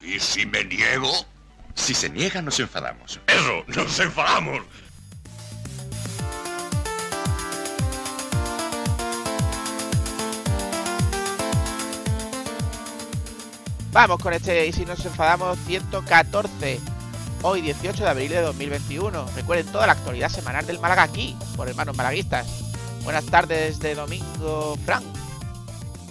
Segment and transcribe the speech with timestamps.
[0.00, 1.10] ¿Y si me niego?
[1.74, 3.20] Si se niega, nos enfadamos.
[3.26, 4.62] Eso, nos enfadamos.
[13.92, 16.80] Vamos con este y si nos enfadamos 114.
[17.42, 19.26] Hoy 18 de abril de 2021.
[19.34, 22.46] Recuerden toda la actualidad semanal del Málaga aquí, por hermanos malaguistas.
[23.02, 25.04] Buenas tardes de domingo, Frank.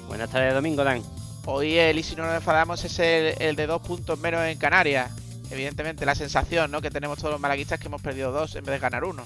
[0.08, 1.17] Buenas tardes de domingo, Dan.
[1.50, 5.10] Hoy el y si no nos enfadamos es el, de dos puntos menos en Canarias.
[5.50, 6.82] Evidentemente la sensación ¿no?
[6.82, 9.26] que tenemos todos los malaguistas que hemos perdido dos en vez de ganar uno.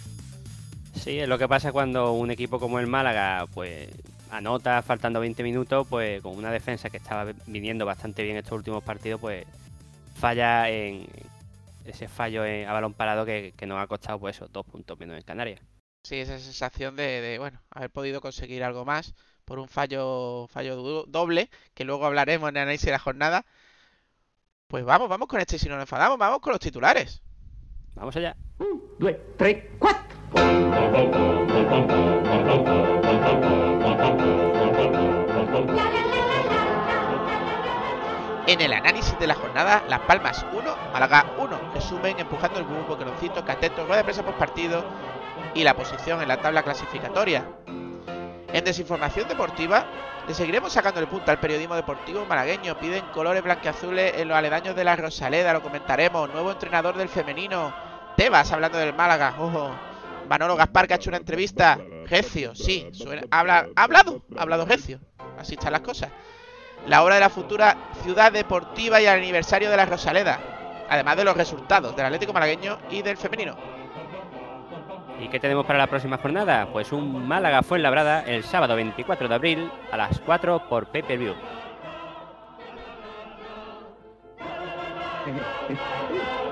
[0.94, 3.90] Sí, es lo que pasa cuando un equipo como el Málaga pues
[4.30, 8.84] anota faltando 20 minutos, pues con una defensa que estaba viniendo bastante bien estos últimos
[8.84, 9.48] partidos, pues
[10.14, 11.08] falla en
[11.86, 15.24] ese fallo a balón parado que, nos ha costado pues esos dos puntos menos en
[15.24, 15.60] Canarias.
[16.04, 19.16] Sí, esa sensación de, bueno, haber podido conseguir algo más
[19.52, 23.46] por un fallo fallo doble, que luego hablaremos en el análisis de la jornada.
[24.70, 27.22] Pues vamos, vamos con este si no nos enfadamos, vamos con los titulares.
[27.94, 28.38] Vamos allá.
[28.60, 30.16] Un, dos, tres, cuatro.
[38.48, 41.74] En el análisis de la jornada, Las Palmas 1, Málaga 1.
[41.74, 44.86] Resumen empujando el grupo, Croncito, Cateto, rueda de prensa por partido
[45.54, 47.46] y la posición en la tabla clasificatoria.
[48.54, 49.86] En desinformación deportiva,
[50.28, 52.78] le seguiremos sacando el punto al periodismo deportivo malagueño.
[52.78, 56.30] Piden colores blanqueazules en los aledaños de la Rosaleda, lo comentaremos.
[56.32, 57.74] Nuevo entrenador del femenino.
[58.18, 59.36] Tebas hablando del Málaga.
[59.40, 59.72] Ojo.
[60.28, 61.80] Manolo Gaspar que ha hecho una entrevista.
[62.08, 62.90] Gecio, sí,
[63.32, 65.00] habla, ha hablado, ha hablado Gecio.
[65.38, 66.10] Así están las cosas.
[66.88, 70.40] La obra de la futura ciudad deportiva y el aniversario de la Rosaleda.
[70.90, 73.81] Además de los resultados del Atlético Malagueño y del femenino.
[75.22, 76.68] ¿Y qué tenemos para la próxima jornada?
[76.74, 81.04] Pues un Málaga fue labrada el sábado 24 de abril a las 4 por pay
[81.04, 81.36] per view.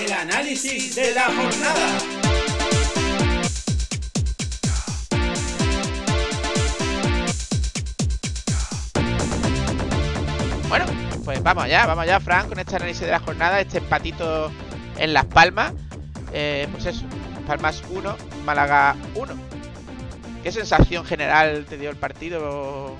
[0.00, 1.98] el análisis de la jornada.
[10.68, 10.86] Bueno,
[11.24, 14.50] pues vamos allá, vamos allá, Frank, con este análisis de la jornada, este empatito
[14.98, 15.74] en Las Palmas.
[16.32, 17.04] Eh, pues eso,
[17.46, 18.16] Palmas 1,
[18.46, 19.34] Málaga 1.
[20.42, 22.96] ¿Qué sensación general te dio el partido,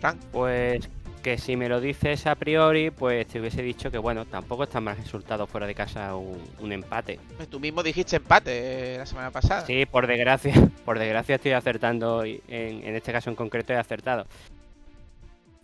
[0.00, 0.18] Frank?
[0.32, 0.88] Pues
[1.20, 4.80] que si me lo dices a priori, pues te hubiese dicho que bueno, tampoco está
[4.80, 7.18] mal resultado fuera de casa un, empate.
[7.36, 9.66] Pues tú mismo dijiste empate eh, la semana pasada.
[9.66, 10.54] Sí, por desgracia,
[10.84, 14.26] por desgracia estoy acertando, en, en este caso en concreto he acertado.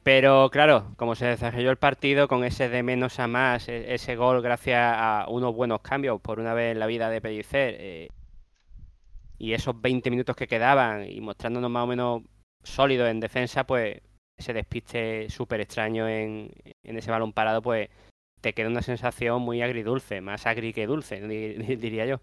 [0.03, 4.15] Pero claro, como se desarrolló el partido con ese de menos a más, e, ese
[4.15, 8.09] gol gracias a unos buenos cambios por una vez en la vida de Pellicer, eh,
[9.39, 12.23] y esos 20 minutos que quedaban y mostrándonos más o menos
[12.63, 14.01] sólidos en defensa, pues
[14.37, 16.53] ese despiste súper extraño en,
[16.83, 17.89] ese balón parado, pues
[18.41, 22.21] te queda una sensación muy agridulce, más agri que dulce, diría yo.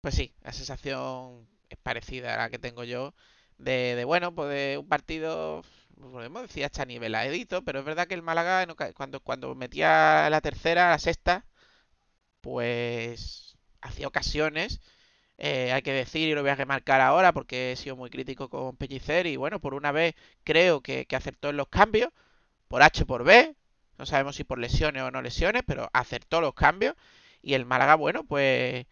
[0.00, 3.14] Pues sí, la sensación es parecida a la que tengo yo
[3.58, 5.62] de, bueno, pues de un partido,
[5.96, 8.66] podemos decir hasta nivel edito, pero es verdad que el Málaga
[9.22, 11.46] cuando metía la tercera, la sexta,
[12.40, 14.80] pues hacía ocasiones
[15.38, 18.48] eh, hay que decir, y lo voy a remarcar ahora porque he sido muy crítico
[18.48, 22.10] con Pellicer y bueno, por una vez creo que, acertó en los cambios,
[22.68, 23.54] por H por B,
[23.98, 26.94] no sabemos si por lesiones o no lesiones, pero acertó los cambios
[27.42, 28.86] y el Málaga, bueno, pues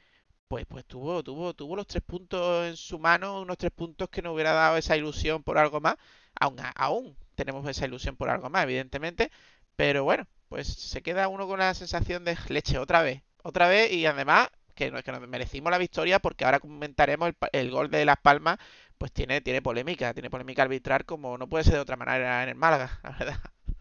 [0.48, 4.20] pues, pues tuvo, tuvo, tuvo los tres puntos en su mano, unos tres puntos que
[4.20, 5.96] nos hubiera dado esa ilusión por algo más.
[6.40, 9.30] Aún, aún tenemos esa ilusión por algo más, evidentemente.
[9.76, 13.22] Pero bueno, pues se queda uno con la sensación de leche otra vez.
[13.44, 14.50] Otra vez y además
[14.80, 18.58] que, que nos merecimos la victoria porque ahora comentaremos el, gol de Las Palmas,
[18.96, 22.48] pues tiene, tiene polémica, tiene polémica arbitrar como no puede ser de otra manera en
[22.48, 23.40] el Málaga, la verdad.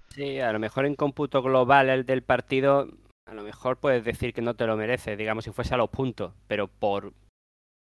[0.10, 2.90] Sí, a lo mejor en cómputo global el del partido,
[3.26, 5.90] a lo mejor puedes decir que no te lo mereces, digamos si fuese a los
[5.90, 7.14] puntos, pero por,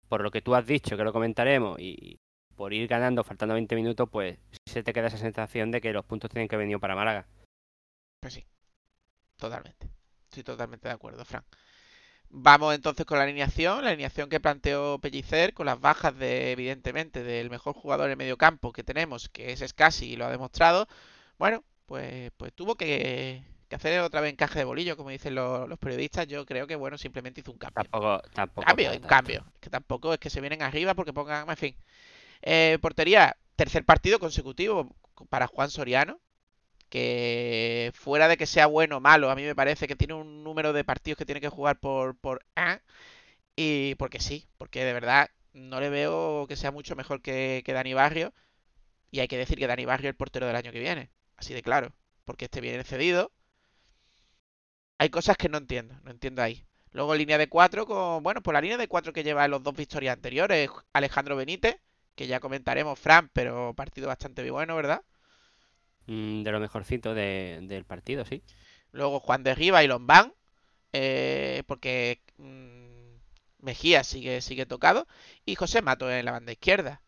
[0.08, 2.18] por lo que tú has dicho, que lo comentaremos, y
[2.56, 6.06] por ir ganando faltando 20 minutos, pues se te queda esa sensación de que los
[6.06, 7.28] puntos tienen que venir para Málaga.
[8.22, 8.46] Pues sí,
[9.38, 9.90] totalmente.
[10.30, 11.46] Estoy totalmente de acuerdo, Frank.
[12.36, 17.22] Vamos entonces con la alineación, la alineación que planteó Pellicer, con las bajas de, evidentemente,
[17.24, 20.88] del mejor jugador en medio campo que tenemos, que es Scassi y lo ha demostrado.
[21.38, 26.26] Bueno, pues, pues tuvo que, hacer otra vez encaje de bolillo, como dicen los, periodistas.
[26.26, 27.84] Yo creo que, bueno, simplemente hizo un cambio.
[27.84, 28.66] Tampoco, tampoco.
[28.66, 29.46] Cambio, un cambio.
[29.60, 31.76] que tampoco es que se vienen arriba porque pongan, en fin.
[32.42, 34.96] Eh, portería, tercer partido consecutivo
[35.30, 36.20] para Juan Soriano,
[36.94, 40.44] que fuera de que sea bueno o malo, a mí me parece que tiene un
[40.44, 42.82] número de partidos que tiene que jugar por, por A.
[43.56, 47.74] Y porque sí, porque de verdad no le veo que sea mucho mejor que, que
[47.74, 48.34] Dani Barrio.
[49.12, 51.10] Y hay que decir que Dani Barrio es el portero del año que viene.
[51.38, 51.94] Así de claro.
[52.26, 53.32] Porque este viene cedido.
[55.00, 55.96] Hay cosas que no entiendo.
[56.04, 56.66] No entiendo ahí.
[56.92, 58.24] Luego línea de 4 con...
[58.24, 60.70] Bueno, por la línea de 4 que lleva en los dos victorias anteriores.
[60.94, 61.78] Alejandro Benítez.
[62.16, 65.04] Que ya comentaremos, Fran, pero partido bastante bueno, ¿verdad?
[66.08, 68.44] Mm, de lo mejorcito de- del partido, sí.
[68.92, 70.34] Luego Juan de Riva y Lombán.
[70.94, 73.16] eh, porque mm,
[73.60, 75.08] Mejía sigue, sigue tocado.
[75.46, 77.02] Y José Mato en la banda izquierda.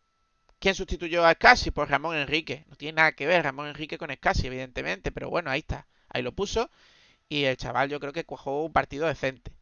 [0.60, 1.70] ¿Quién sustituyó a Escasi?
[1.72, 2.64] Pues Ramón Enrique.
[2.68, 5.12] No tiene nada que ver Ramón Enrique con Escasi, evidentemente.
[5.12, 5.88] Pero bueno, ahí está.
[6.10, 6.70] Ahí lo puso.
[7.28, 9.52] Y el chaval yo creo que cuajó un partido decente.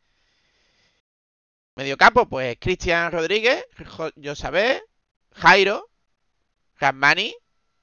[1.77, 4.83] Mediocampo, pues Cristian Rodríguez, Jo- Josabé,
[5.33, 5.89] Jairo,
[6.81, 7.35] Ramani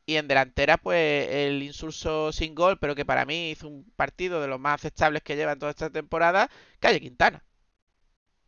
[0.06, 4.42] y en delantera, pues el insulso sin gol, pero que para mí hizo un partido
[4.42, 6.50] de los más aceptables que lleva en toda esta temporada,
[6.80, 7.44] Calle Quintana.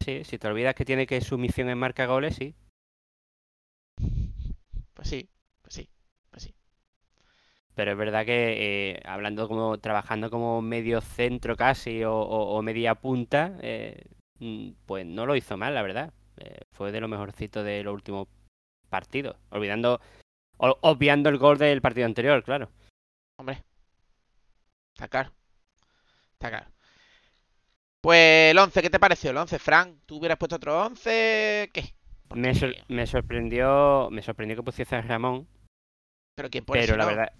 [0.05, 2.55] Sí, si te olvidas que tiene que su misión es marcar goles, sí.
[4.93, 5.29] Pues sí,
[5.61, 5.89] pues sí,
[6.31, 6.55] pues sí.
[7.75, 12.61] Pero es verdad que eh, hablando como, trabajando como medio centro casi o, o- o
[12.61, 14.03] media punta, eh,
[14.39, 16.13] mm, pues no lo hizo mal, la verdad.
[16.37, 18.27] Eh, fue de lo mejorcito de los últimos
[18.89, 19.37] partidos.
[19.49, 20.01] Olvidando,
[20.57, 22.69] obviando el gol del partido anterior, claro.
[23.37, 23.63] Hombre.
[24.93, 25.31] Está claro.
[26.33, 26.67] Está claro.
[28.01, 29.95] Pues el 11, ¿qué te pareció el 11, Frank?
[30.05, 31.69] ¿Tú hubieras puesto otro 11?
[31.73, 31.93] ¿Qué?
[32.35, 35.47] Me, sor- me sorprendió, me sorprendió que pusiese a Ramón,
[36.35, 37.09] Pero ¿quién pone pero la no?
[37.11, 37.33] verdad,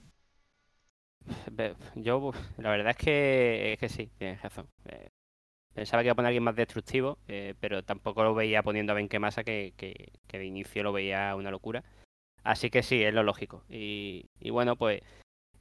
[1.52, 4.68] Ve- yo, la verdad es que, es que sí, tienes razón.
[4.86, 5.10] Eh,
[5.74, 8.92] pensaba que iba a poner a alguien más destructivo, eh, pero tampoco lo veía poniendo
[8.94, 11.84] a Benquemasa, que, que, que de inicio lo veía una locura.
[12.44, 13.64] Así que sí, es lo lógico.
[13.70, 15.02] Y, y bueno, pues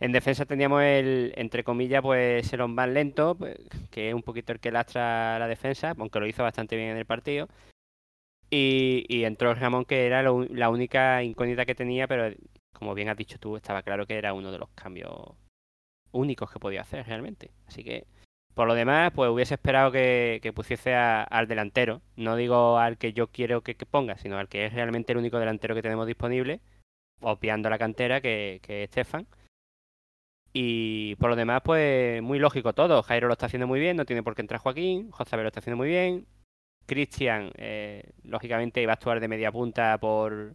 [0.01, 3.57] en defensa teníamos el, entre comillas, pues el más lento, pues,
[3.91, 6.97] que es un poquito el que lastra la defensa, aunque lo hizo bastante bien en
[6.97, 7.49] el partido.
[8.51, 12.35] Y, y entró Ramón, que era la única incógnita que tenía, pero
[12.73, 15.37] como bien has dicho tú, estaba claro que era uno de los cambios
[16.11, 17.53] únicos que podía hacer realmente.
[17.67, 18.07] Así que,
[18.55, 22.03] por lo demás, pues hubiese esperado que, pusiese al delantero.
[22.17, 25.39] No digo al que yo quiero que ponga, sino al que es realmente el único
[25.39, 26.61] delantero que tenemos disponible,
[27.23, 29.27] obviando la cantera, que, que Stefan.
[30.53, 33.03] Y por lo demás, pues muy lógico todo.
[33.03, 35.11] Jairo lo está haciendo muy bien, no tiene por qué entrar Joaquín.
[35.11, 36.27] José lo está haciendo muy bien.
[36.87, 40.55] Cristian, eh, lógicamente, iba a actuar de media punta por,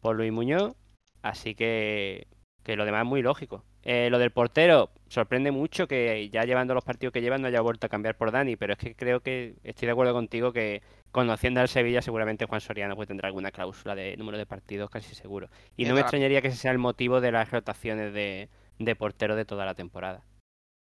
[0.00, 0.74] por Luis Muñoz.
[1.22, 2.28] Así que,
[2.62, 3.64] que lo demás es muy lógico.
[3.88, 7.60] Eh, lo del portero, sorprende mucho que ya llevando los partidos que llevan no haya
[7.60, 10.82] vuelto a cambiar por Dani, pero es que creo que estoy de acuerdo contigo que
[11.12, 15.14] conociendo al Sevilla seguramente Juan Soriano pues tendrá alguna cláusula de número de partidos casi
[15.14, 15.48] seguro.
[15.76, 18.48] Y no me extrañaría que ese sea el motivo de las rotaciones de,
[18.80, 20.24] de portero de toda la temporada.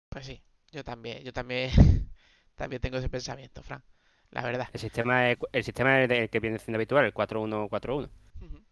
[0.07, 1.71] Pues sí, yo también, yo también,
[2.55, 3.83] también tengo ese pensamiento, Fran.
[4.31, 4.69] La verdad.
[4.71, 8.09] El sistema es, el sistema es el que viene siendo habitual, el 4-1-4-1.
[8.39, 8.63] Ujú.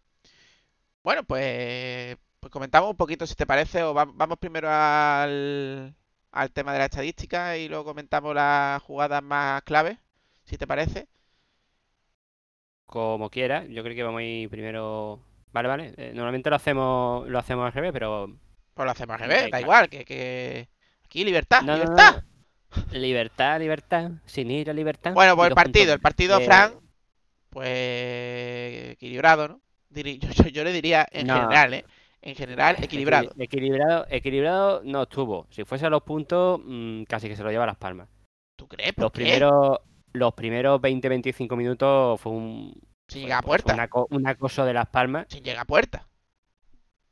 [1.02, 5.94] Bueno, pues, pues comentamos un poquito si te parece, o va- vamos primero al,
[6.30, 9.96] al tema de la estadística y luego comentamos las jugadas más claves,
[10.44, 11.08] si te parece.
[12.84, 15.20] Como quiera, yo creo que vamos a ir primero.
[15.52, 15.94] Vale, vale.
[15.96, 18.26] eh, normalmente lo hacemos, lo hacemos al revés, pero
[18.74, 20.68] Pues lo hacemos al revés, da igual, que, que...
[21.06, 22.22] Aquí libertad, No, no, no, libertad.
[22.92, 25.14] Libertad, libertad, sin ir a libertad.
[25.14, 25.94] Bueno, pues el partido, puntos.
[25.94, 26.74] el partido, Eh, Fran,
[27.48, 29.60] pues equilibrado, ¿no?
[29.90, 31.84] Yo, yo- yo le diría en general, ¿eh?
[32.26, 33.30] En general, equilibrado.
[33.34, 35.46] Equili- Equilibrado, equilibrado no estuvo.
[35.50, 38.08] Si fuese a los puntos, mm, casi que se lo lleva a las palmas.
[38.56, 38.94] ¿Tú crees?
[38.94, 39.22] ¿Por Los qué?
[39.24, 39.78] primeros,
[40.14, 42.72] los primeros 20-25 minutos fue un
[43.08, 43.74] Sin llegar pues, puerta.
[43.74, 45.26] una, un acoso de las palmas.
[45.28, 46.08] Sin llegar a puerta.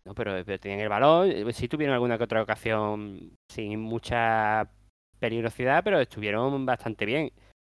[0.06, 1.30] No, pero, pero tenían el balón.
[1.30, 4.66] eh, Sí tuvieron alguna que otra ocasión sin mucha
[5.20, 7.30] peligrosidad, pero estuvieron bastante bien.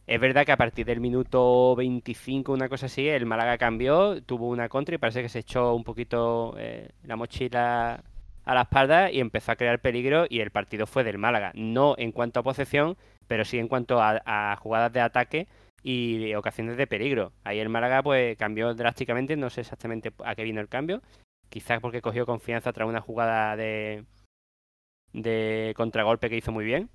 [0.09, 4.49] Es verdad que a partir del minuto 25, una cosa así, el Málaga cambió, tuvo
[4.49, 8.03] una contra y parece que se echó un poquito eh, la mochila
[8.47, 11.53] a la espalda y empezó a crear peligro y el partido fue del Málaga.
[11.55, 12.97] No en cuanto a posesión,
[13.27, 15.47] pero sí en cuanto a, jugadas de ataque
[15.83, 17.33] y ocasiones de peligro.
[17.45, 21.03] Ahí el Málaga pues cambió drásticamente, no sé exactamente a qué vino el cambio,
[21.51, 24.05] quizás porque cogió confianza tras una jugada de
[25.77, 26.89] contragolpe que hizo muy bien.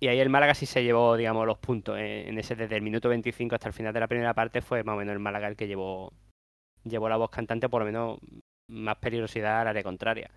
[0.00, 1.96] Y ahí el Málaga sí se llevó, digamos, los puntos.
[1.98, 4.84] En, en ese desde el minuto 25 hasta el final de la primera parte fue
[4.84, 6.12] más o menos el Málaga el que llevó,
[6.84, 8.18] llevó la voz cantante, por lo menos
[8.68, 10.30] más peligrosidad al área contraria.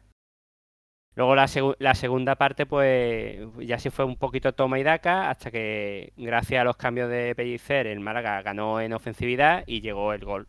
[1.16, 5.30] Luego la, segu- la segunda parte, pues ya sí fue un poquito toma y daca,
[5.30, 10.14] hasta que gracias a los cambios de Pellicer, el Málaga ganó en ofensividad y llegó
[10.14, 10.48] el gol.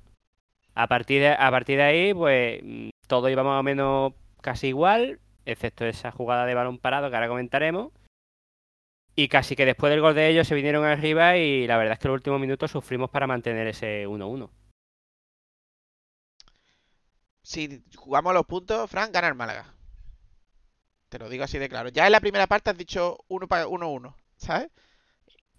[0.74, 2.62] A partir de, a partir de ahí, pues
[3.08, 7.28] todo iba más o menos casi igual, excepto esa jugada de balón parado que ahora
[7.28, 7.92] comentaremos.
[9.14, 11.98] Y casi que después del gol de ellos se vinieron arriba y la verdad es
[11.98, 14.50] que en los últimos minutos sufrimos para mantener ese 1-1.
[17.42, 19.74] Si jugamos los puntos, Fran gana el Málaga.
[21.08, 21.90] Te lo digo así de claro.
[21.90, 24.70] Ya en la primera parte has dicho 1-1, ¿sabes?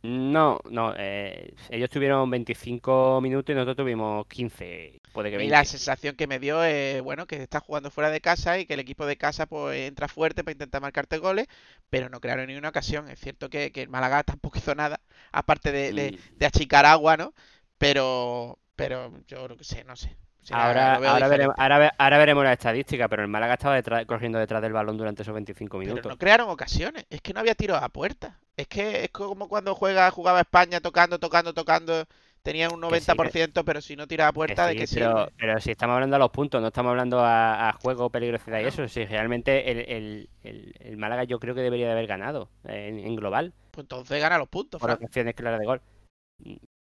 [0.04, 5.50] No, no, eh, ellos tuvieron 25 minutos y nosotros tuvimos 15, puede que Y 20.
[5.50, 8.76] la sensación que me dio es, bueno, que estás jugando fuera de casa y que
[8.76, 11.48] el equipo de casa pues entra fuerte para intentar marcarte goles,
[11.90, 13.10] pero no crearon ni una ocasión.
[13.10, 17.18] Es cierto que, que el Málaga tampoco hizo nada, aparte de, de- de achicar agua,
[17.18, 17.34] ¿no?
[17.80, 20.16] Pero, pero yo no sé, no sé.
[20.52, 24.40] Ahora, ahora, veremos, ahora, ve- ahora veremos la estadística, pero el Málaga estaba detrás- corriendo
[24.40, 26.10] detrás del balón durante esos 25 Pero minutos.
[26.12, 28.40] no crearon ocasiones, es que no había tiros a puerta.
[28.58, 32.06] Es que es como cuando juega, jugaba España tocando, tocando, tocando,
[32.44, 34.80] tenía un Que sí, que- 90%, pero si no tira a Que puerta, ¿de sí,
[34.80, 35.32] qué pero, sirve?
[35.38, 38.66] pero si estamos hablando a los puntos, no estamos hablando a, a juego, peligrosidad y
[38.66, 38.88] eso.
[38.90, 43.00] Si realmente el, el- el- el Málaga yo creo que debería de haber ganado en,
[43.00, 44.98] en global, Pues entonces gana los puntos, por Fran.
[45.04, 45.82] ocasiones claras de gol.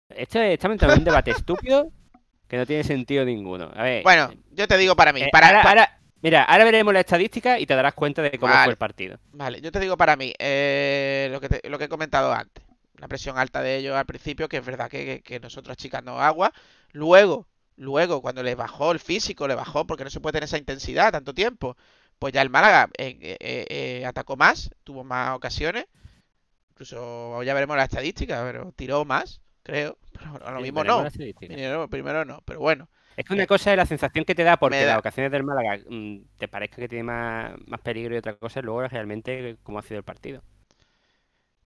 [0.08, 1.90] Esto es- estamos en un debate estúpido
[2.48, 3.70] que no tiene sentido ninguno.
[3.74, 6.64] A ver, Bueno, yo te digo para mí, eh, para, ahora- pa- ahora- mira, ahora
[6.64, 8.64] veremos la estadística y te darás cuenta de cómo Vale.
[8.64, 9.18] fue el partido.
[9.32, 12.64] Vale, yo te digo para mí, eh, lo que te- lo que he comentado antes,
[12.98, 16.18] la presión alta de ellos al principio, que es verdad que, que- que nosotros achicando
[16.20, 16.52] agua,
[16.92, 20.56] luego, luego cuando les bajó el físico, le bajó porque no se puede tener esa
[20.58, 21.76] intensidad tanto tiempo,
[22.18, 25.84] pues ya el Málaga eh, eh, atacó más, tuvo más ocasiones,
[26.70, 31.88] incluso ya veremos la estadística, pero tiró más, creo, pero a lo mismo no, primero,
[31.88, 34.56] primero no, pero bueno, Es que una Eh, cosa es la sensación que te da
[34.58, 38.18] porque da- las ocasiones del Málaga mm, te parezca que tiene más, más peligro y
[38.18, 40.42] otra cosa es luego realmente cómo ha sido el partido.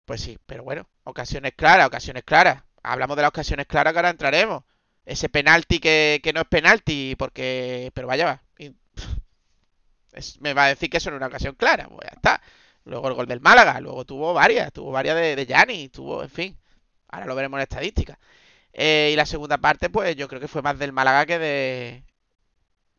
[0.05, 2.63] Pues sí, pero bueno, ocasiones claras, ocasiones claras.
[2.83, 4.63] Hablamos de las ocasiones claras que ahora entraremos.
[5.05, 7.91] Ese penalti que, que no es penalti, porque.
[7.93, 8.43] Pero vaya, va.
[8.57, 8.75] y-
[10.13, 11.87] es- me va a decir que eso no es una ocasión clara.
[11.87, 12.41] Pues ya está.
[12.85, 16.29] Luego el gol del Málaga, luego tuvo varias, tuvo varias de, de Gianni, tuvo, en
[16.29, 16.57] fin.
[17.09, 18.19] Ahora lo veremos en la estadística.
[18.73, 22.03] Eh, y la segunda parte, pues yo creo que fue más del Málaga que de.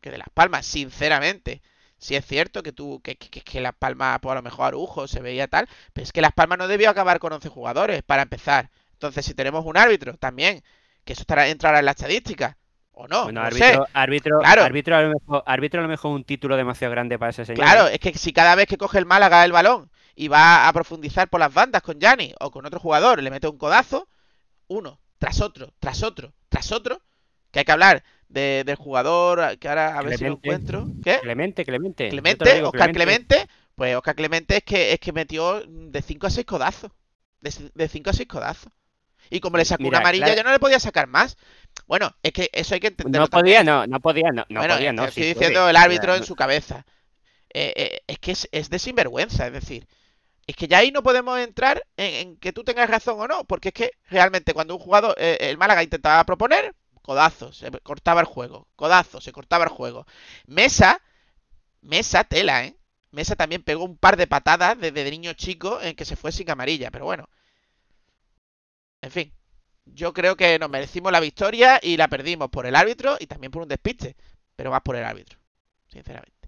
[0.01, 1.61] que de Las Palmas, sinceramente.
[1.97, 5.07] Sí es cierto que tú, que, que, que Las Palmas, pues a lo mejor Arujo
[5.07, 8.23] se veía tal, pero es que Las Palmas no debió acabar con 11 jugadores, para
[8.23, 8.71] empezar.
[8.93, 10.63] Entonces, si tenemos un árbitro también,
[11.05, 12.57] que eso estará, entrará en la estadística,
[12.91, 13.89] o no, bueno, no árbitro, sé.
[13.93, 14.63] árbitro, Claro.
[14.63, 17.65] árbitro, a lo mejor, árbitro a lo mejor un título demasiado grande para ese señor.
[17.65, 17.93] Claro, ¿eh?
[17.93, 19.91] es que si cada vez que coge el Málaga el balón
[20.21, 23.47] y va a profundizar por las bandas con Gianni o con otro jugador, le mete
[23.47, 24.07] un codazo,
[24.67, 27.01] uno, tras otro, tras otro, tras otro,
[27.49, 30.85] que hay que hablar de- del jugador, que ahora a ver si lo encuentro.
[31.03, 31.17] ¿Qué?
[31.21, 32.09] Clemente, Clemente.
[32.09, 36.29] Clemente, digo, Oscar Clemente, pues Oscar Clemente es que es que metió de 5 a
[36.29, 36.91] 6 codazos.
[37.39, 38.71] De 5 a 6 codazos.
[39.31, 40.37] Y como le sacó Mira, una amarilla, claro.
[40.37, 41.35] ya no le podía sacar más.
[41.87, 43.57] Bueno, es que eso hay que entenderlo No también.
[43.57, 45.05] podía, no, no podía, no, no bueno, podía, no.
[45.05, 45.69] estoy sí diciendo puede.
[45.71, 46.85] el árbitro en su cabeza.
[47.53, 49.87] Eh, eh, es que es, es de sinvergüenza, es decir,
[50.51, 53.69] es que ya ahí no podemos entrar en, que tú tengas razón o no, porque
[53.69, 58.27] es que realmente cuando un jugador, eh, el Málaga intentaba proponer, codazo, se cortaba el
[58.27, 60.05] juego, codazo, se cortaba el juego.
[60.45, 61.01] Mesa,
[61.81, 62.75] Mesa, tela, ¿eh?
[63.11, 66.31] Mesa también pegó un par de patadas desde de niño chico en que se fue
[66.31, 67.29] sin amarilla, pero bueno.
[69.01, 69.33] En fin,
[69.85, 73.51] yo creo que nos merecimos la victoria y la perdimos por el árbitro y también
[73.51, 74.15] por un despiste,
[74.55, 75.39] pero más por el árbitro,
[75.87, 76.40] sinceramente.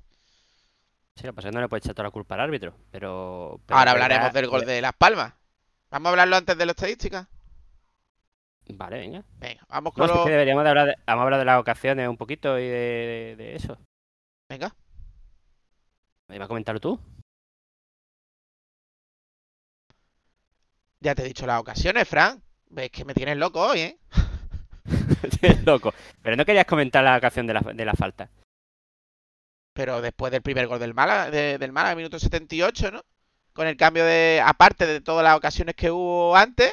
[1.15, 2.73] Sí, lo que pasa es que no le puedes echar toda la culpa al árbitro,
[2.91, 3.59] pero...
[3.65, 5.33] pero Ahora hablaremos del gol de Las Palmas.
[5.91, 7.29] ¿Vamos a hablarlo antes de la estadística?
[8.69, 9.23] Vale, venga.
[9.37, 10.25] Venga, vamos No, con es los...
[10.25, 12.69] que deberíamos de hablar de, vamos a hablar de las ocasiones un poquito y de,
[12.69, 13.77] de- de eso.
[14.49, 14.73] Venga,
[16.29, 16.99] ¿Me a comentarlo tú?
[20.99, 22.41] ya te he dicho las ocasiones, Fran.
[22.69, 23.99] Ves que me tienes loco hoy, ¿eh?
[25.39, 25.93] Tienes loco.
[26.21, 28.29] Pero no querías comentar la ocasión de la, de la falta.
[29.73, 33.01] Pero después del primer gol del Málaga, de- del Málaga, minuto 78, ¿no?
[33.53, 34.41] Con el cambio de...
[34.45, 36.71] Aparte de todas las ocasiones que hubo antes,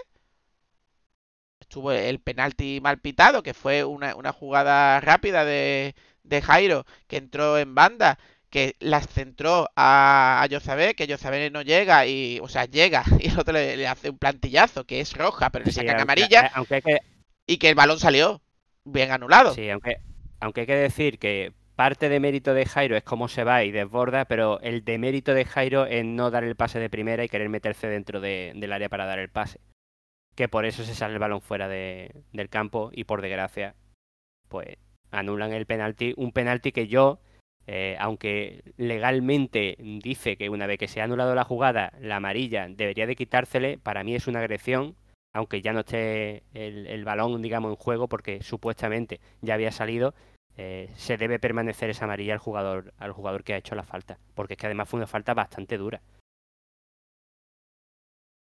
[1.61, 7.17] estuvo el penalti mal pitado, que fue una, una jugada rápida de, de Jairo, que
[7.19, 8.19] entró en banda,
[8.51, 13.29] que las centró a, a Yozabé, que Yozabé no llega, y, o sea, llega, y
[13.29, 16.03] el otro le, le hace un plantillazo, que es roja, pero le Sí, sacan aunque-
[16.03, 16.99] amarilla, eh, Aunque hay que,
[17.47, 18.43] y que el balón salió
[18.85, 19.55] bien anulado.
[19.55, 19.97] sí, aunque,
[20.41, 23.71] aunque hay que decir que parte de mérito de Jairo es cómo se va y
[23.71, 27.29] desborda, pero el de mérito de Jairo es no dar el pase de primera y
[27.31, 29.61] querer meterse dentro de- del área para dar el pase.
[30.37, 33.77] Que por eso se sale el balón fuera de- del campo y por desgracia,
[34.51, 34.77] pues
[35.11, 36.13] anulan el penalti.
[36.19, 37.19] Un penalti que yo,
[37.67, 42.69] eh, aunque legalmente dice que una vez que se ha anulado la jugada, la amarilla
[42.69, 44.97] debería de quitársele, para mí es una agresión,
[45.33, 50.15] aunque ya no esté el, el balón, digamos, en juego, porque supuestamente ya había salido.
[50.57, 54.19] Eh, se debe permanecer esa amarilla al jugador, al jugador que ha hecho la falta.
[54.35, 56.01] Porque es que además fue una falta bastante dura.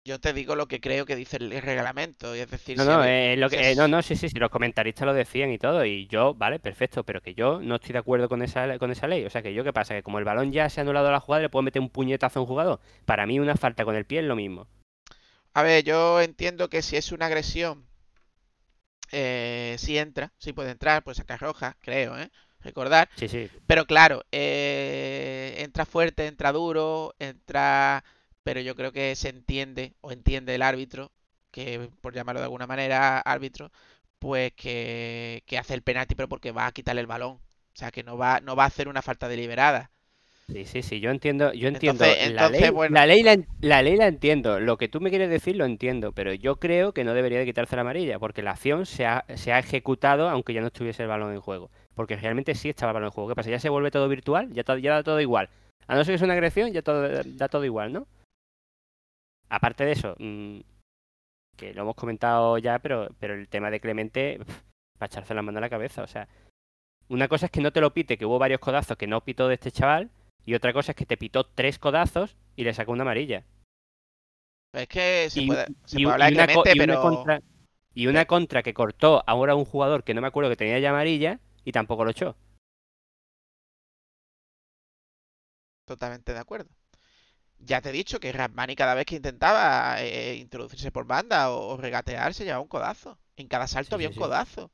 [0.05, 2.33] Yo te digo lo que creo que dice el reglamento.
[2.33, 4.39] y Es decir, No, si no, eh, lo que- eh, no, no, sí, sí, sí,
[4.39, 7.91] los comentaristas lo decían y todo, y yo, vale, perfecto, pero que yo no estoy
[7.91, 9.25] de acuerdo con esa, con esa ley.
[9.25, 9.95] O sea, que yo, ¿qué pasa?
[9.95, 11.89] Que como el balón ya se ha anulado a la jugada, le puedo meter un
[11.89, 12.79] puñetazo a un jugador.
[13.03, 14.67] Para mí, una falta con el pie es lo mismo.
[15.53, 17.86] A ver, yo entiendo que si es una agresión,
[19.11, 22.29] eh, sí entra, sí puede entrar, pues sacar roja, creo, ¿eh?
[22.61, 23.09] Recordar.
[23.15, 23.49] Sí, sí.
[23.65, 28.03] Pero claro, eh, entra fuerte, entra duro, entra...
[28.43, 31.11] Pero yo creo que se entiende, o entiende el árbitro,
[31.51, 33.71] que por llamarlo de alguna manera árbitro,
[34.19, 37.33] pues que, que hace el penalti, pero porque va a quitarle el balón.
[37.33, 39.91] O sea, que no va, no va a hacer una falta deliberada.
[40.49, 42.05] Sí, sí, sí, yo entiendo, yo entiendo.
[42.05, 42.93] Entonces- la entonces, ley, bueno.
[42.93, 44.61] la ley la, en- la ley la entiendo.
[44.61, 47.45] Lo que tú me quieres decir lo entiendo, pero yo creo que no debería de
[47.45, 51.03] quitarse la amarilla, porque la acción se ha, se ha ejecutado aunque ya no estuviese
[51.03, 51.69] el balón en juego.
[51.95, 53.29] Porque realmente sí estaba el balón en juego.
[53.29, 53.49] ¿Qué pasa?
[53.49, 55.49] Ya se vuelve todo virtual, ya, to- ya da todo igual.
[55.85, 58.07] A no ser que sea una agresión, ya todo, da todo igual, ¿no?
[59.49, 60.59] Aparte de eso, mm,
[61.57, 64.39] que lo hemos comentado ya, pero, pero el tema de Clemente,
[64.97, 66.03] para echarse la mano a la cabeza.
[66.03, 66.27] O sea,
[67.09, 69.47] una cosa es que no te lo pite, que hubo varios codazos que no pitó
[69.49, 70.09] de este chaval,
[70.47, 73.45] y otra cosa es que te pitó tres codazos y le sacó una amarilla.
[74.71, 77.41] Es que se Y, puede, se y- puede hablar y de una, Clemente, contra,
[77.93, 80.89] y una contra que cortó ahora un jugador que no me acuerdo que tenía ya
[80.91, 82.35] amarilla y tampoco lo echó.
[85.85, 86.69] Totalmente de acuerdo.
[87.59, 91.75] Ya te he dicho que Rasmani cada vez que intentaba eh, introducirse por banda o,
[91.75, 93.19] o regatearse llevaba un codazo.
[93.37, 94.19] En cada salto Sí, había sí, un sí.
[94.19, 94.71] codazo.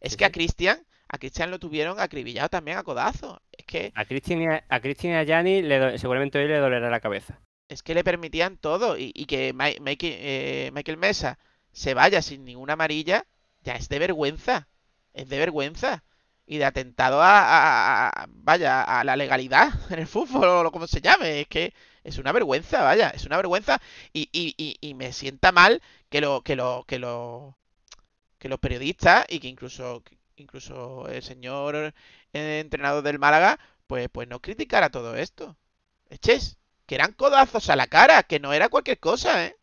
[0.00, 0.30] Es que a.
[0.32, 3.40] Cristian, a Cristian lo tuvieron acribillado también a codazo.
[3.52, 4.64] Es que, A Cristian y a,
[5.22, 7.40] y Gianni le seguramente hoy le dolerá la cabeza.
[7.68, 8.96] es que le permitían todo.
[8.98, 11.38] Y, y que eh, Michael Mesa
[11.72, 13.26] se vaya sin ninguna amarilla,
[13.62, 14.68] ya es de vergüenza.
[15.12, 16.04] Es de vergüenza.
[16.46, 20.72] Y de atentado a, a- a- vaya, a la legalidad en el fútbol o lo
[20.72, 21.40] como se llame.
[21.42, 21.72] Es que
[22.04, 23.80] es una vergüenza, vaya, es una vergüenza.
[24.12, 27.56] Y, y, y, y me sienta mal que lo, que lo, que lo,
[28.38, 30.02] que los periodistas y que incluso,
[30.36, 31.76] incluso el señor
[32.32, 35.56] eh, entrenador del Málaga, pues, pues no criticara todo esto.
[36.10, 39.56] Eches, que eran codazos a la cara, que no era cualquier cosa, ¿eh?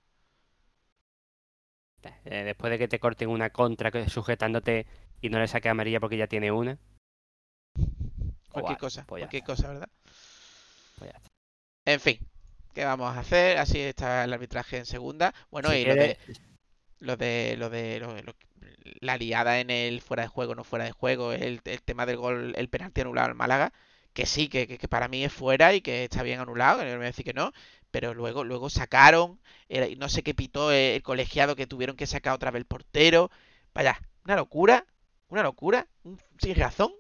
[2.26, 4.88] Eh, después de que te corten una contra sujetándote
[5.22, 6.78] y no le saque amarilla porque ya tiene una.
[8.52, 9.90] Cualquier cosa, pues cualquier cosa, ¿verdad?
[10.98, 11.12] pues.
[11.86, 12.20] En fin,
[12.74, 13.58] ¿qué vamos a hacer?
[13.58, 15.34] Así está el arbitraje en segunda.
[15.52, 16.18] Bueno, y lo de,
[17.00, 18.36] lo de, lo de, lo- lo-
[19.02, 22.18] la liada en el fuera de juego, no fuera de juego, el, el tema del
[22.18, 23.74] gol, el penalti anulado al Málaga,
[24.14, 26.86] que sí, que, que- que para mí es fuera y que está bien anulado, que
[26.86, 27.52] no me voy a decir que no,
[27.92, 32.08] pero luego, luego sacaron, eh, no sé qué pitó el, el colegiado que tuvieron que
[32.08, 33.32] sacar otra vez el portero.
[33.74, 34.86] Vaya, una locura,
[35.30, 36.92] una locura, un- sin razón.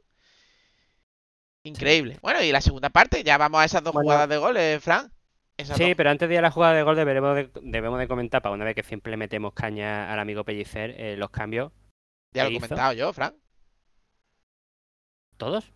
[1.63, 2.17] Increíble.
[2.21, 4.05] Bueno, y la segunda parte, ya vamos a esas dos Bueno.
[4.05, 5.11] jugadas de goles, Fran.
[5.57, 8.41] Sí, pero antes de ir a la jugada de gol deberemos de, debemos de comentar,
[8.41, 11.71] para una vez que siempre metemos caña al amigo Pellicer, eh, los cambios.
[12.33, 12.67] ya lo ¿qué he hizo?
[12.67, 13.35] comentado yo, Fran.
[15.37, 15.71] ¿Todos?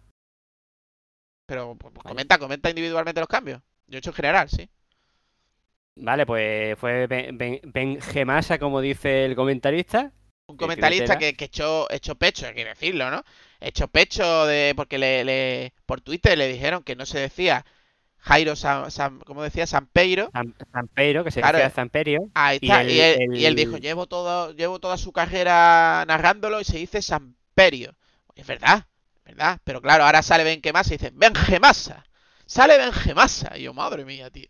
[1.47, 2.09] Pero pues, Vale.
[2.09, 3.61] comenta, comenta individualmente los cambios.
[3.87, 4.67] Yo he hecho en general, sí.
[5.97, 10.11] Vale, pues fue Ben, ben, Benjemasa, como dice el comentarista.
[10.47, 13.23] Un ¿Qué comentarista que, que echó, echó pecho, hay que decirlo, ¿no?
[13.59, 17.65] Echó pecho de porque le, le- por Twitter le dijeron que no se decía
[18.27, 19.67] Jairo San, San- ¿cómo decía?
[19.67, 20.31] Sampeiro.
[20.71, 21.59] Zampeiro, que se Claro.
[21.59, 22.21] decía Zamperio.
[22.33, 22.83] Ahí está.
[22.83, 26.77] Y él, y él el- dijo, llevo todo, llevo toda su carrera narrándolo y se
[26.79, 27.93] dice Samperio.
[28.35, 28.87] Es verdad,
[29.25, 29.59] es verdad.
[29.63, 32.03] Pero claro, ahora sale Benquemasa y dice Benjemasa.
[32.47, 33.57] Sale Benjemasa.
[33.57, 34.47] Y yo, madre mía, tío.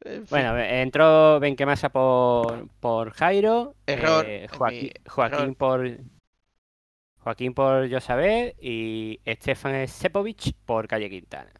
[0.00, 0.26] En fin.
[0.30, 3.74] Bueno, entró Benquemasa por, por Jairo.
[3.86, 5.56] Error, eh, Joaquín, mi- Joaquín error.
[5.56, 5.98] por.
[7.18, 11.50] Joaquín por Josabé y Stefan Sepovic por Calle Quintana.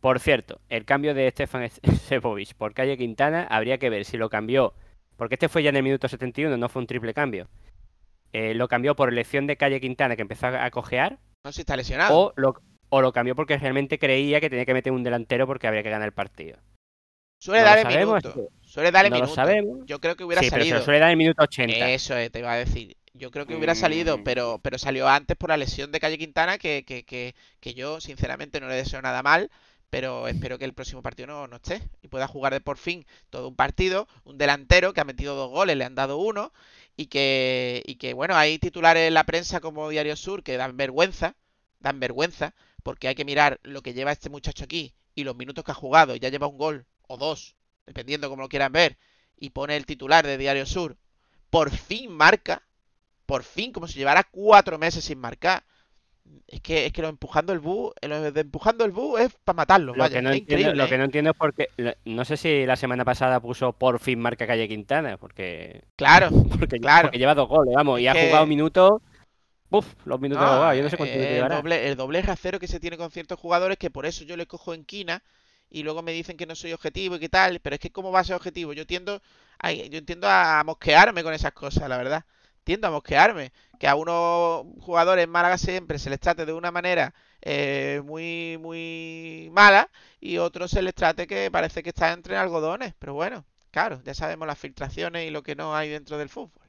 [0.00, 1.68] Por cierto, el cambio de Stefan
[2.08, 4.74] Sepovic por Calle Quintana habría que ver si lo cambió,
[5.16, 7.48] porque este fue ya en el minuto 71, no fue un triple cambio.
[8.32, 11.76] Eh, lo cambió por elección de Calle Quintana que empezó a cojear no si está
[11.76, 12.14] lesionado.
[12.18, 12.54] o lo,
[12.90, 15.90] o lo cambió porque realmente creía que tenía que meter un delantero porque habría que
[15.90, 16.58] ganar el partido.
[17.40, 18.48] Suele no dar lo el sabemos, minuto.
[18.62, 19.78] Suele dar el no lo sabemos.
[19.86, 20.78] Yo creo que hubiera Sí, pero se salido.
[20.78, 21.90] lo suele dar el minuto 80.
[21.90, 22.96] Eso es, te iba a decir.
[23.14, 24.24] Yo creo que hubiera salido, Mm.
[24.24, 28.00] pero, pero salió antes por la lesión de Calle Quintana, que, que, que, que yo
[28.00, 29.50] sinceramente no le deseo nada mal,
[29.90, 33.06] pero espero que el próximo partido no, no esté y pueda jugar de por fin
[33.30, 36.52] todo un partido, un delantero que ha metido dos goles, le han dado uno,
[36.96, 40.76] y que, y que bueno, hay titulares en la prensa como Diario Sur que dan
[40.76, 41.36] vergüenza,
[41.80, 45.64] dan vergüenza, porque hay que mirar lo que lleva este muchacho aquí y los minutos
[45.64, 48.98] que ha jugado, y ya lleva un gol o dos, dependiendo como lo quieran ver,
[49.36, 50.96] y pone el titular de Diario Sur,
[51.50, 52.62] por fin marca,
[53.26, 55.64] por fin, como si llevara cuatro meses sin marcar.
[56.46, 59.56] Es que, es que lo empujando el bus, lo de empujando el bus es para
[59.56, 59.92] matarlo.
[59.94, 60.98] Lo, vaya, que no es entiendo, lo que ¿eh?
[60.98, 61.68] no entiendo es porque.
[62.06, 65.82] No sé si la semana pasada puso por fin marca Calle Quintana, porque.
[65.96, 67.08] Claro, Porque, Claro.
[67.08, 69.02] porque lleva dos goles, vamos, y Es ha que- jugado minutos.
[69.70, 72.22] Uf, los minutos No, ha jugado, yo no sé cuánto eh, el, doble, el doble
[72.22, 75.22] rasero que se tiene con ciertos jugadores que por eso yo les cojo en quina
[75.68, 78.10] y luego me dicen que no soy objetivo y qué tal, pero es que cómo
[78.10, 79.20] va a ser objetivo, yo tiendo
[79.58, 82.24] a, yo entiendo a mosquearme con esas cosas, la verdad.
[82.68, 86.70] Tiendo a mosquearme, que a unos jugadores en Málaga siempre se les trate de una
[86.70, 89.88] manera eh, muy muy mala
[90.20, 94.12] y otros se les trate que parece que están entre algodones, pero bueno, claro, ya
[94.12, 96.60] sabemos las filtraciones y lo que no hay dentro del fútbol.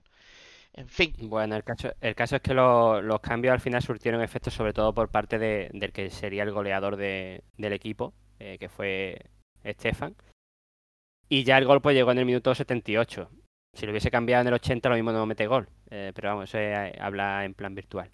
[0.73, 4.21] En fin, Bueno, el caso, el caso es que lo- los cambios al final surtieron
[4.21, 8.55] efectos sobre todo por parte de- del que sería el goleador de- del equipo, eh,
[8.57, 9.21] que fue
[9.65, 10.15] Estefan.
[11.27, 13.29] Y ya el gol pues llegó en el minuto 78.
[13.73, 15.69] Si lo hubiese cambiado en el 80 lo mismo no mete gol.
[15.89, 18.09] Eh, pero vamos, eso es- habla en plan virtual.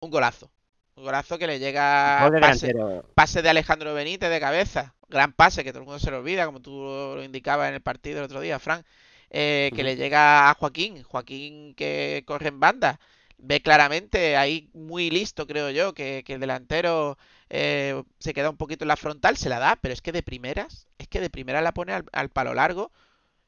[0.00, 0.50] un golazo.
[0.96, 4.94] Un golazo que le llega de pase, de Alejandro Benítez de cabeza.
[5.08, 6.72] Gran pase que todo el mundo se lo olvida, como tú
[7.16, 8.84] lo indicabas en el partido el otro día, Fran.
[9.30, 11.02] Eh, que le llega a Joaquín.
[11.02, 13.00] Joaquín que corre en banda.
[13.38, 17.16] Ve claramente ahí muy listo, creo yo, que, que el delantero
[17.50, 20.22] eh, se queda un poquito en la frontal, se la da, pero es que de
[20.22, 22.92] primeras, es que de primeras la pone al, al palo largo.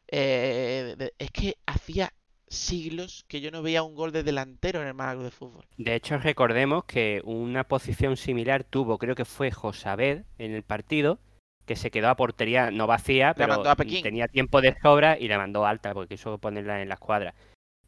[0.09, 2.13] Eh, es que hacía
[2.49, 5.65] siglos que yo no veía un gol de delantero en el Málaga de Fútbol.
[5.77, 11.19] De hecho, recordemos que una posición similar tuvo, creo que fue Josabed en el partido,
[11.65, 13.63] que se quedó a portería no vacía, pero
[14.03, 17.35] tenía tiempo de sobra y la mandó alta porque quiso ponerla en la escuadra.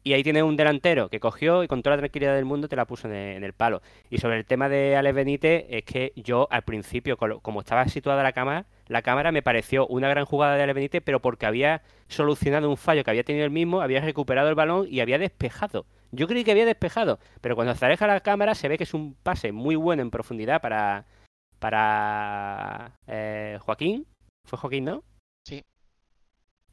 [0.03, 2.75] Y ahí tienes un delantero que cogió y con toda la tranquilidad del mundo te
[2.75, 3.81] la puso en el, en el palo.
[4.09, 8.23] Y sobre el tema de Alex Benítez, es que yo al principio, como estaba situada
[8.23, 11.83] la cámara, la cámara me pareció una gran jugada de Alex Benítez, pero porque había
[12.07, 15.85] solucionado un fallo que había tenido él mismo, había recuperado el balón y había despejado.
[16.11, 18.95] Yo creí que había despejado, pero cuando se aleja la cámara se ve que es
[18.95, 21.05] un pase muy bueno en profundidad para,
[21.59, 24.07] para eh, Joaquín.
[24.45, 25.03] ¿Fue Joaquín, no?
[25.47, 25.63] Sí.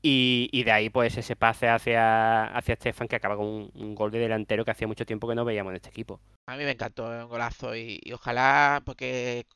[0.01, 3.95] Y, y de ahí, pues, ese pase hacia, hacia Estefan que acaba con un, un
[3.95, 6.21] gol de delantero que hacía mucho tiempo que no veíamos en este equipo.
[6.47, 9.47] A mí me encantó, es un golazo y, y ojalá, porque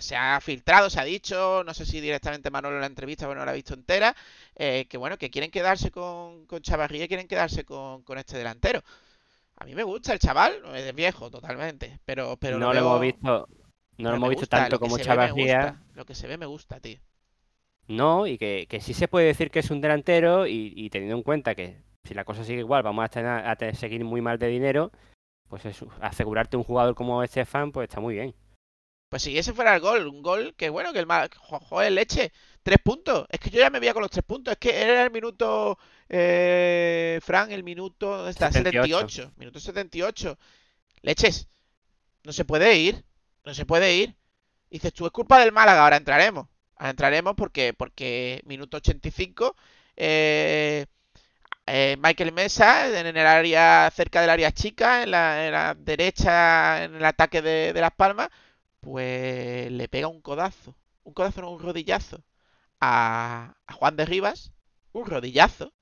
[0.00, 3.40] se ha filtrado, se ha dicho, no sé si directamente Manolo en la entrevista, bueno,
[3.40, 4.14] no la he visto entera,
[4.56, 8.36] eh, que bueno, que quieren quedarse con, con Chavarría y quieren quedarse con, con este
[8.36, 8.82] delantero.
[9.56, 13.00] A mí me gusta el chaval, es viejo totalmente, pero, pero no lo veo- hemos
[13.00, 13.48] visto,
[13.98, 15.76] no lo hemos visto gusta, tanto como Chavarría.
[15.94, 16.98] Lo que se ve me gusta, tío.
[17.88, 21.16] No, y que, que sí se puede decir que es un delantero y, y teniendo
[21.16, 24.38] en cuenta que si la cosa sigue igual vamos a, tener, a seguir muy mal
[24.38, 24.92] de dinero,
[25.48, 28.34] pues eso, asegurarte un jugador como Estefan pues está muy bien.
[29.08, 31.92] Pues si ese fuera el gol, un gol que bueno, que el mal, jo- joder,
[31.92, 33.26] leche, tres puntos.
[33.30, 34.52] Es que yo ya me veía con los tres puntos.
[34.52, 38.50] Es que era el minuto, eh, Fran, el minuto, ¿dónde está?
[38.52, 39.08] 78.
[39.08, 39.32] 78.
[39.36, 40.38] Minuto 78.
[41.02, 41.48] Leches,
[42.24, 43.04] no se puede ir,
[43.44, 44.16] no se puede ir.
[44.70, 46.48] Dices, tú es culpa del Málaga, ahora entraremos.
[46.76, 49.56] Ahora entraremos porque, porque minuto 85,
[49.96, 50.86] eh,
[51.66, 56.84] eh, Michael Mesa en el área, cerca del área chica, en la, en la derecha,
[56.84, 58.28] en el ataque de, de Las Palmas,
[58.80, 62.24] pues le pega un codazo, un codazo no, un rodillazo
[62.80, 64.52] a, a Juan de Rivas,
[64.92, 65.74] un rodillazo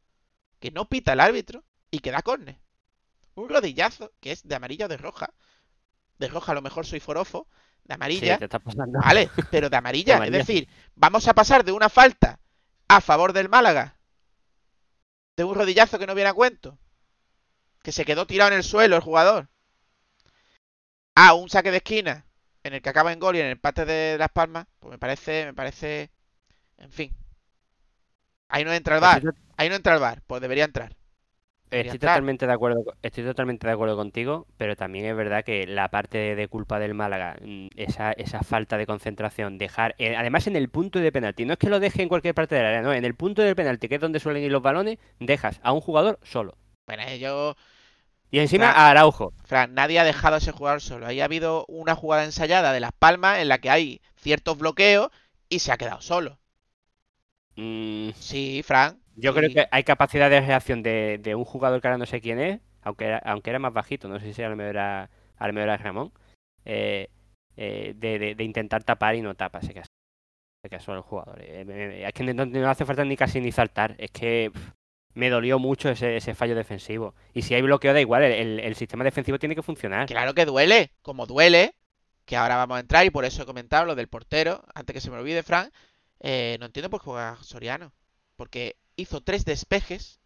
[0.60, 2.60] que no pita el árbitro y que da córner.
[3.34, 5.34] Un rodillazo que es de amarilla o de roja.
[6.18, 7.48] De roja a lo mejor soy forofo,
[7.84, 8.98] de Sí, amarilla, te está pasando.
[8.98, 10.32] vale, pero de amarilla, es amarilla.
[10.32, 12.40] decir, vamos a pasar de una falta
[12.88, 13.98] a favor del Málaga,
[15.36, 16.78] de un rodillazo que no viene a cuento,
[17.82, 19.48] que se quedó tirado en el suelo el jugador,
[21.16, 22.26] a un saque de esquina
[22.66, 24.98] en el que acaba en gol y en el empate de Las Palmas, pues me
[24.98, 26.10] parece, me parece,
[26.78, 27.14] en fin.
[28.48, 30.96] Ahí no entra el bar, ahí no entra el bar, pues debería entrar.
[31.70, 32.22] Debería estoy entrar.
[32.22, 36.18] totalmente de acuerdo, estoy totalmente de acuerdo contigo, pero también es verdad que la parte
[36.18, 40.56] de, de culpa del Málaga, mm, esa, esa falta de concentración, dejar, eh, además en
[40.56, 42.92] el punto de penalti, no es que lo deje en cualquier parte del área, no,
[42.94, 45.80] en el punto del penalti, que es donde suelen ir los balones, dejas a un
[45.80, 46.56] jugador solo.
[46.86, 47.56] Bueno, yo,
[48.30, 49.32] Y encima a Araujo.
[49.44, 51.06] Fran, nadie ha dejado a ese jugador solo.
[51.06, 55.10] Ahí ha habido una jugada ensayada de Las Palmas en la que hay ciertos bloqueos
[55.48, 56.38] y se ha quedado solo.
[57.56, 58.98] Mm, Sí, Fran.
[59.14, 62.20] Yo creo que hay capacidad de reacción de, de un jugador que ahora no sé
[62.20, 65.10] quién es, aunque era, aunque era más bajito, no sé si a lo mejor era,
[65.38, 66.12] a lo mejor era Ramón,
[66.66, 67.08] eh,
[67.56, 69.88] eh, de, de- de intentar tapar y no tapa, se casó,
[70.62, 71.38] se casó el jugador.
[71.42, 74.70] Eh, es que no, no hace falta ni casi ni saltar, es que pff,
[75.16, 77.14] me dolió mucho ese, ese fallo defensivo.
[77.34, 80.06] Y si hay bloqueo da igual, el, el- el sistema defensivo tiene que funcionar.
[80.06, 81.74] Claro que duele, como duele,
[82.24, 85.00] que ahora vamos a entrar y por eso he comentado lo del portero, antes que
[85.00, 85.72] se me olvide, Fran.
[86.20, 87.92] eh, no entiendo por qué juega Soriano.
[88.36, 90.20] Porque hizo tres despejes,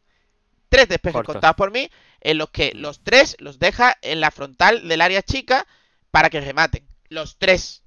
[0.69, 1.89] tres despejes contados por mí,
[2.21, 5.67] en los que los tres los deja en la frontal del área chica,
[6.11, 6.85] para que rematen.
[7.09, 7.83] Los tres.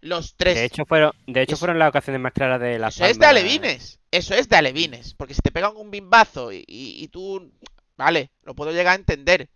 [0.00, 0.54] Los tres.
[0.56, 3.18] De hecho, fueron, de hecho Eso- fueron las ocasiones más claras de la Eso es
[3.18, 3.97] de alevines.
[4.10, 5.14] Eso es de alevines.
[5.14, 7.52] Porque si te pegan un bimbazo y, tú.
[7.96, 9.50] Vale, lo puedo llegar a entender.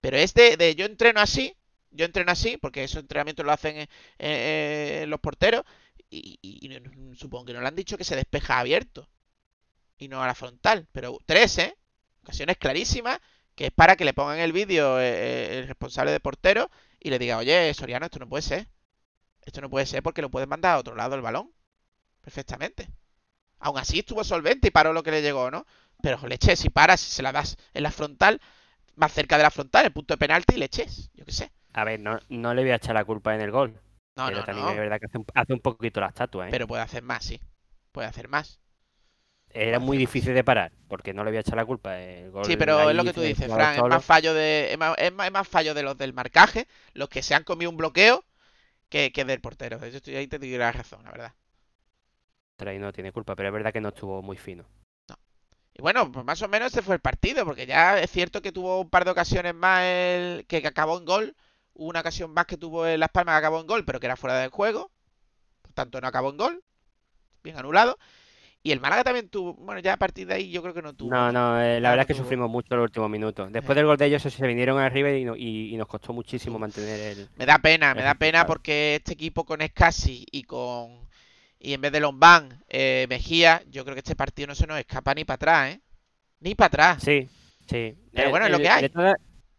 [0.00, 1.54] Pero es de, de yo entreno así.
[1.90, 5.64] Yo entreno así, porque esos entrenamientos lo hacen eh, eh, los porteros.
[6.10, 6.38] Y,
[7.16, 9.08] supongo que no le han dicho que se despeja abierto.
[9.98, 10.88] Y no a la frontal.
[10.92, 11.76] Pero tres, ¿eh?
[12.22, 13.20] Ocasiones clarísimas.
[13.54, 16.70] Que es para que le pongan el vídeo eh, el responsable de portero
[17.00, 18.68] y le diga, oye, Soriano, esto no puede ser.
[19.42, 21.52] Esto no puede ser porque lo pueden mandar a otro lado el balón.
[22.20, 22.90] Perfectamente.
[23.60, 25.66] Aún así estuvo solvente y paró lo que le llegó, ¿no?
[26.02, 28.40] Pero leche, si paras, si se la das en la frontal,
[28.96, 31.10] más cerca de la frontal, el punto de penalti y le eches.
[31.14, 31.50] Yo qué sé.
[31.72, 33.78] A ver, no, no le voy a echar la culpa en el gol.
[34.16, 34.72] No, pero no, también no.
[34.72, 36.50] es verdad que hace un, hace un poquito la estatua, ¿eh?
[36.50, 37.40] Pero puede hacer más, sí.
[37.92, 38.58] Puede hacer más.
[39.50, 41.98] Era muy difícil de parar, porque no le voy a echar la culpa.
[41.98, 43.76] El gol Sí, pero es lo que tú dices, Fran.
[43.76, 44.72] Es más fallo de.
[44.72, 47.44] Es más, es más- es más fallo de los del marcaje, los que se han
[47.44, 48.24] comido un bloqueo,
[48.90, 49.78] que, que del portero.
[49.80, 51.34] Yo estoy ahí te doy la razón, la verdad.
[52.64, 54.64] Ahí no tiene culpa, pero es verdad que no estuvo muy fino.
[55.78, 58.50] Y bueno, pues más o menos ese fue el partido, porque ya es cierto que
[58.50, 61.36] tuvo un par de ocasiones más el que, acabó en gol.
[61.74, 64.16] Una ocasión más que tuvo en Las Palmas que acabó en gol, pero que era
[64.16, 64.90] fuera del juego.
[65.60, 66.64] Por tanto, no acabó en gol.
[67.44, 67.98] Bien anulado.
[68.62, 69.52] Y el Málaga también tuvo.
[69.52, 71.10] Bueno, ya a partir de ahí yo creo que no tuvo.
[71.10, 72.24] No, no, eh, la verdad es que tuvo.
[72.24, 73.52] sufrimos mucho los últimos minutos.
[73.52, 73.80] Después Eh.
[73.80, 76.98] del gol de ellos se vinieron arriba y, no- y- y nos costó muchísimo mantener
[77.18, 77.28] el...
[77.36, 81.05] Me da pena, me da pena porque este equipo con Escasi y con.
[81.66, 84.78] Y en vez de Lombán, eh, Mejía, yo creo que este partido no se nos
[84.78, 85.80] escapa ni para atrás, ¿eh?
[86.38, 87.02] Ni para atrás.
[87.02, 87.28] Sí,
[87.68, 87.92] sí.
[88.12, 88.82] Pero Eh, bueno, es lo que hay.
[88.82, 89.16] De todas,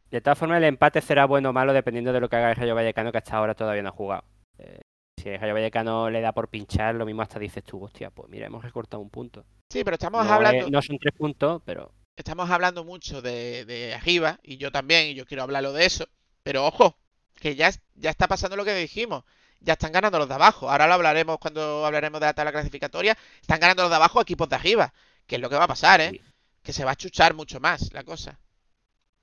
[0.10, 2.56] de todas formas, el empate será bueno o malo dependiendo de lo que haga el
[2.56, 4.24] Rayo Vallecano, que hasta ahora todavía no ha jugado.
[4.58, 4.80] Eh,
[5.22, 8.30] si el Rayo Vallecano le da por pinchar, lo mismo hasta dices tú, hostia, pues
[8.30, 9.46] mira, hemos recortado un punto.
[9.70, 10.64] Sí, pero estamos No, hablando.
[10.68, 15.08] es- no son tres puntos, pero estamos hablando mucho de, de arriba, y yo también,
[15.10, 16.08] y yo quiero hablarlo de eso,
[16.42, 16.98] pero ojo,
[17.42, 19.26] que ya, ya está pasando lo que dijimos,
[19.60, 23.18] ya están ganando los de abajo, ahora lo hablaremos cuando hablaremos de la tabla clasificatoria,
[23.42, 24.94] están ganando los de abajo a equipos de arriba,
[25.26, 26.10] que es lo que va a pasar, ¿eh?
[26.12, 26.22] Sí.
[26.64, 28.40] Que se va a chuchar mucho más la cosa.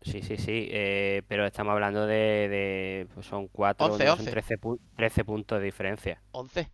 [0.02, 0.68] sí, sí, sí.
[0.70, 4.30] eh, pero estamos hablando de, de- pues son cuatro, 11, no, son 11.
[4.32, 6.20] 13, pu- 13 puntos de diferencia.
[6.32, 6.70] 11.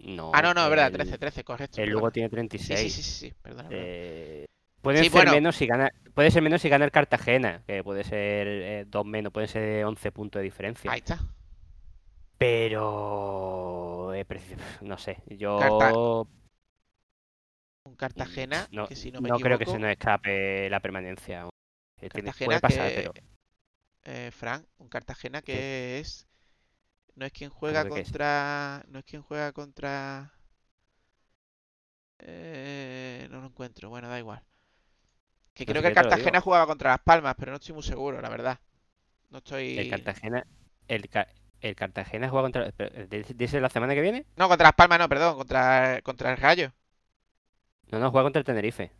[0.00, 1.80] No, Ah, no, no, es verdad, el- 13, 13, correcto.
[1.80, 1.90] El.
[1.90, 2.80] Lugo tiene Sí, 36.
[2.80, 3.68] sí, sí, sí, sí, perdona.
[3.68, 3.86] perdona.
[3.88, 4.46] Eh,
[4.82, 5.32] pueden Sí, ser bueno.
[5.32, 9.06] menos si gana, puede ser menos si gana el Cartagena, que puede ser eh, dos
[9.06, 10.90] menos, pueden ser 11 puntos de diferencia.
[10.90, 11.20] Ahí está.
[12.38, 14.26] Pero eh,
[14.82, 15.92] no sé, yo Carta-
[17.84, 21.48] Un Cartagena, no, que si no me no creo que se nos escape la permanencia.
[22.00, 23.12] Eh, Cartagena puede pasar, que- pero
[24.04, 26.26] eh, Fran, un Cartagena que es
[27.16, 28.12] no es quien juega es?
[28.12, 30.32] contra no es quien juega contra
[32.18, 34.42] eh, no lo encuentro, bueno, da igual.
[35.54, 38.20] Que No, creo que el Cartagena jugaba contra Las Palmas, pero no estoy muy seguro,
[38.20, 38.58] la verdad.
[39.30, 40.46] No estoy el Cartagena,
[40.88, 41.08] el,
[41.60, 44.26] el Cartagena juega contra, eh, ¿dice la semana que viene?
[44.36, 46.72] No, contra Las Palmas no, perdón, contra contra el Rayo.
[47.90, 48.90] No, no, juega contra el Tenerife.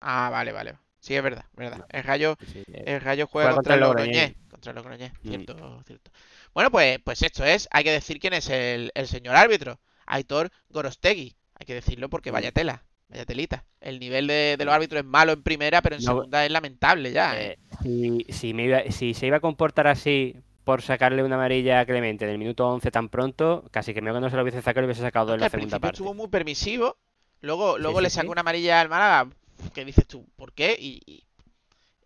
[0.00, 0.78] Ah, vale, vale.
[1.00, 1.86] Sí, es verdad, verdad.
[1.90, 4.34] El Rayo Sí, sí, eh, El Rayo juega, Juega contra, el Logroñés.
[4.50, 5.28] Contra el Logroñés, Mm.
[5.28, 6.10] cierto, cierto.
[6.54, 9.80] Bueno, pues, pues esto es, hay que decir quién es el, el señor árbitro.
[10.06, 11.36] Aitor Gorostegui.
[11.54, 12.34] Hay que decirlo porque Mm.
[12.34, 13.64] vaya tela, vaya telita.
[13.80, 16.50] El nivel de, de los árbitros es malo en primera, pero en No, segunda es
[16.50, 17.40] lamentable ya.
[17.40, 17.58] ¿eh?
[17.58, 20.36] eh, si, si, me iba- si se iba a comportar así
[20.68, 24.18] por sacarle una amarilla a Clemente en el minuto 11 tan pronto, casi que mejor
[24.20, 25.94] que no se lo hubiese sacado y lo hubiese sacado en la segunda parte.
[25.94, 26.98] estuvo muy permisivo,
[27.40, 28.16] luego, luego sí, le sí.
[28.16, 29.30] sacó una amarilla al Málaga,
[29.72, 30.76] que dices tú, ¿por qué?
[30.78, 31.24] Y, y-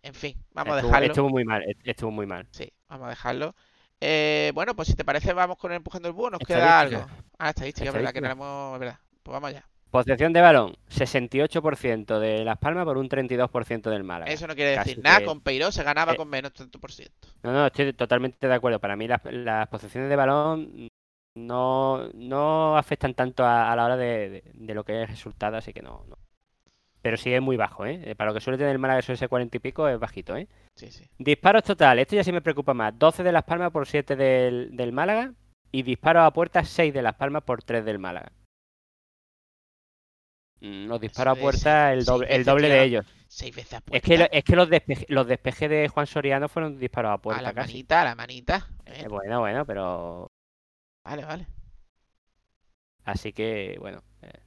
[0.01, 1.07] en fin, vamos a dejarlo.
[1.07, 2.47] Estuvo muy mal, estuvo muy mal.
[2.51, 3.53] Sí, vamos a dejarlo.
[3.99, 6.29] Eh, bueno, pues si te parece, vamos con el empujando el búho.
[6.29, 7.03] Nos queda Estadística.
[7.03, 7.25] algo.
[7.39, 8.45] Ah, estadística, es verdad que no Estadística.
[8.45, 8.79] la hemos.
[8.79, 8.99] verdad.
[9.23, 9.65] Pues vamos allá.
[9.93, 14.31] Posesión de balón, 68% de Las Palmas por un 32% del Málaga.
[14.31, 15.19] Eso no quiere Casi decir nada.
[15.19, 17.27] que- Con Peiró se ganaba eh, con menos tanto por ciento.
[17.43, 18.79] No, no, estoy totalmente de acuerdo.
[18.79, 20.87] Para mí las, las posesiones de balón
[21.35, 25.07] no, no afectan tanto a, a la hora de, de- de lo que es el
[25.15, 26.17] resultado, así que no, no.
[27.03, 28.01] Pero sí es muy bajo, ¿eh?
[28.03, 30.35] Eh, Para lo que suele tener el Málaga, eso ese 40 y pico, es bajito,
[30.35, 30.47] ¿eh?
[30.75, 31.05] Sí, sí.
[31.19, 32.97] Disparos total, esto ya sí me preocupa más.
[32.97, 35.33] 12 de Las Palmas por 7 del, del Málaga.
[35.71, 38.31] Y disparos a puerta, 6 de Las Palmas por 3 del Málaga.
[40.63, 43.05] Mm, Los disparos a puerta, el doble, el doble de ellos.
[43.27, 44.07] Seis veces a Es puerta.
[44.07, 47.17] que, lo- es que los, despeje- los despejes de Juan Soriano fueron disparos a a
[47.21, 47.73] puerta la casi.
[47.73, 48.67] manita, a la manita.
[48.85, 50.31] Eh, Eh, bueno, bueno, pero.
[51.05, 51.47] Vale, vale.
[53.05, 54.03] Así que, bueno.
[54.21, 54.39] eh,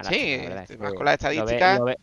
[0.00, 1.78] Sí, lástima, la verdad, estoy es más que con las lo ve- estadísticas.
[1.78, 1.96] lo ve-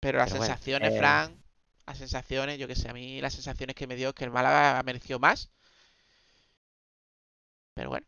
[0.00, 1.42] Pero las Pero bueno, sensaciones, eh, Fran.
[1.86, 4.30] Las sensaciones, yo que sé, a mí las sensaciones que me dio es que el
[4.30, 5.50] Málaga mereció más.
[7.74, 8.06] Pero bueno.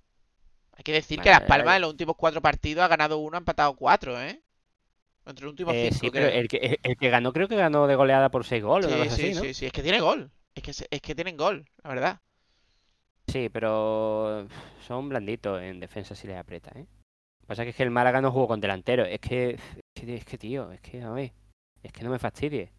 [0.76, 1.76] Hay que decir que Las Palmas vale.
[1.76, 4.42] en los últimos cuatro partidos ha ganado uno, ha empatado cuatro, ¿eh?
[5.26, 7.56] Entre los últimos eh, cinco, sí, pero el que, el, el que ganó creo que
[7.56, 9.40] ganó de goleada por 6 goles Sí, sí, así, ¿no?
[9.40, 10.30] sí, sí, es que tiene gol.
[10.54, 12.20] Es que, es que tienen gol, la verdad.
[13.26, 14.46] Sí, pero
[14.86, 16.86] son blanditos en defensa si les aprieta, ¿eh?
[16.86, 19.04] Lo que pasa es que el Málaga no jugó con delantero.
[19.04, 19.60] Es que, es
[19.94, 21.32] que, es que, tío, es que, a ver,
[21.82, 22.70] es que no me fastidie.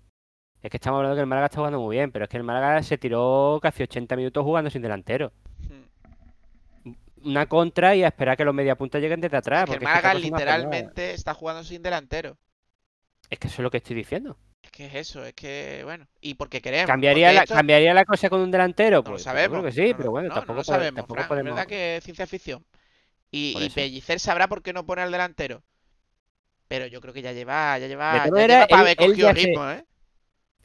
[0.62, 2.44] Es que estamos hablando que el Málaga está jugando muy bien, pero es que el
[2.44, 5.32] Málaga se tiró casi 80 minutos jugando sin delantero.
[7.26, 9.66] Una contra y a esperar que los mediapuntas lleguen desde atrás.
[9.66, 10.20] Porque es que Málaga nada.
[10.20, 12.38] literalmente está jugando sin delantero.
[13.30, 14.38] Es que eso es lo que estoy diciendo.
[14.62, 16.88] Es que es eso, es que, bueno, y porque queremos.
[16.88, 18.98] ¿Cambiaría porque la, esto ¿Cambiaría la cosa con un delantero?
[18.98, 19.60] no lo Pues, pues sabemos.
[19.60, 21.50] creo que sí, no, pero bueno, no, tampoco, lo sabemos, tampoco Fran, podemos.
[21.50, 22.66] Es verdad que es ciencia ficción.
[23.32, 23.70] Y, y.
[23.70, 25.64] Pellicer sabrá por qué no pone al delantero.
[26.68, 28.98] Pero yo creo que ya lleva, ya lleva, ya todas maneras, lleva para él- haber
[28.98, 29.86] cogido se- ritmo, ¿eh?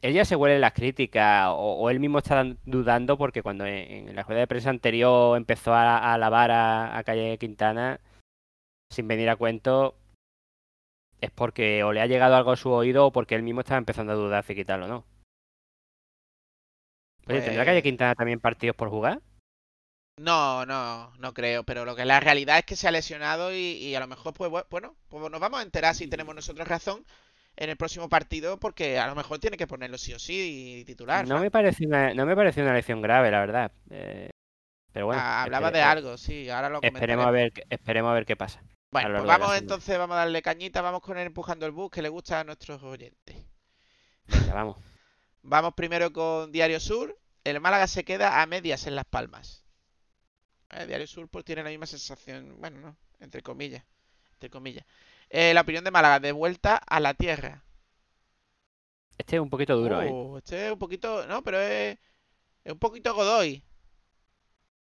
[0.01, 3.65] Él ya se huele las críticas, o, o él mismo está dan- dudando porque cuando
[3.65, 7.99] en, en la rueda de prensa anterior empezó a, a alabar a, a Calle Quintana,
[8.91, 9.95] sin venir a cuento,
[11.19, 13.77] es porque o le ha llegado algo a su oído o porque él mismo estaba
[13.77, 15.05] empezando a dudar si quitarlo o no.
[17.27, 19.21] Oye, ¿tendrá Calle Pues- Quintana también partidos por jugar?
[20.17, 23.57] No, no, no creo, pero lo que la realidad es que se ha lesionado y,
[23.57, 26.67] y a lo mejor, pues bu- bueno, pues nos vamos a enterar si tenemos nosotros
[26.67, 27.05] razón
[27.55, 30.85] en el próximo partido, porque a lo mejor tiene que ponerlo sí o sí y
[30.85, 31.27] titular.
[31.27, 33.71] No me parece una, no me parece una lesión grave, la verdad.
[33.89, 34.29] Eh,
[34.91, 38.13] pero bueno, Ah, hablaba espere- de algo, sí, ahora lo Esperemos a ver, esperemos a
[38.13, 38.61] ver qué pasa.
[38.91, 42.01] Bueno, pues vamos entonces, vamos a darle cañita, vamos con el empujando el bus que
[42.01, 43.37] le gusta a nuestros oyentes.
[44.27, 44.77] Venga, vamos.
[45.43, 47.17] Vamos primero con Diario Sur.
[47.43, 49.65] El Málaga se queda a medias en Las Palmas.
[50.69, 53.83] Eh, Diario Sur pues tiene la misma sensación, bueno, no, entre comillas,
[54.33, 54.85] entre comillas.
[55.33, 57.63] Eh, la opinión de Málaga, de vuelta a la tierra.
[59.17, 60.09] Este es un poquito duro, ¿eh?
[60.11, 61.97] Oh, este es un poquito, no, pero es,
[62.63, 63.63] es un poquito Godoy.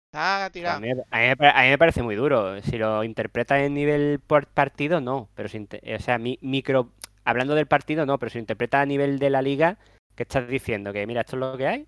[0.08, 0.80] Está A tirado.
[0.80, 2.60] mí, a mí me pare- a mí me parece muy duro.
[2.64, 5.30] Si lo interpretas en nivel por partido, no.
[5.36, 6.94] Pero si, o sea, mi, micro,
[7.26, 8.18] hablando del partido, no.
[8.18, 9.78] Pero si lo interpretas a nivel de la liga,
[10.16, 10.94] ¿qué estás diciendo?
[10.94, 11.88] Que mira, esto es lo que hay.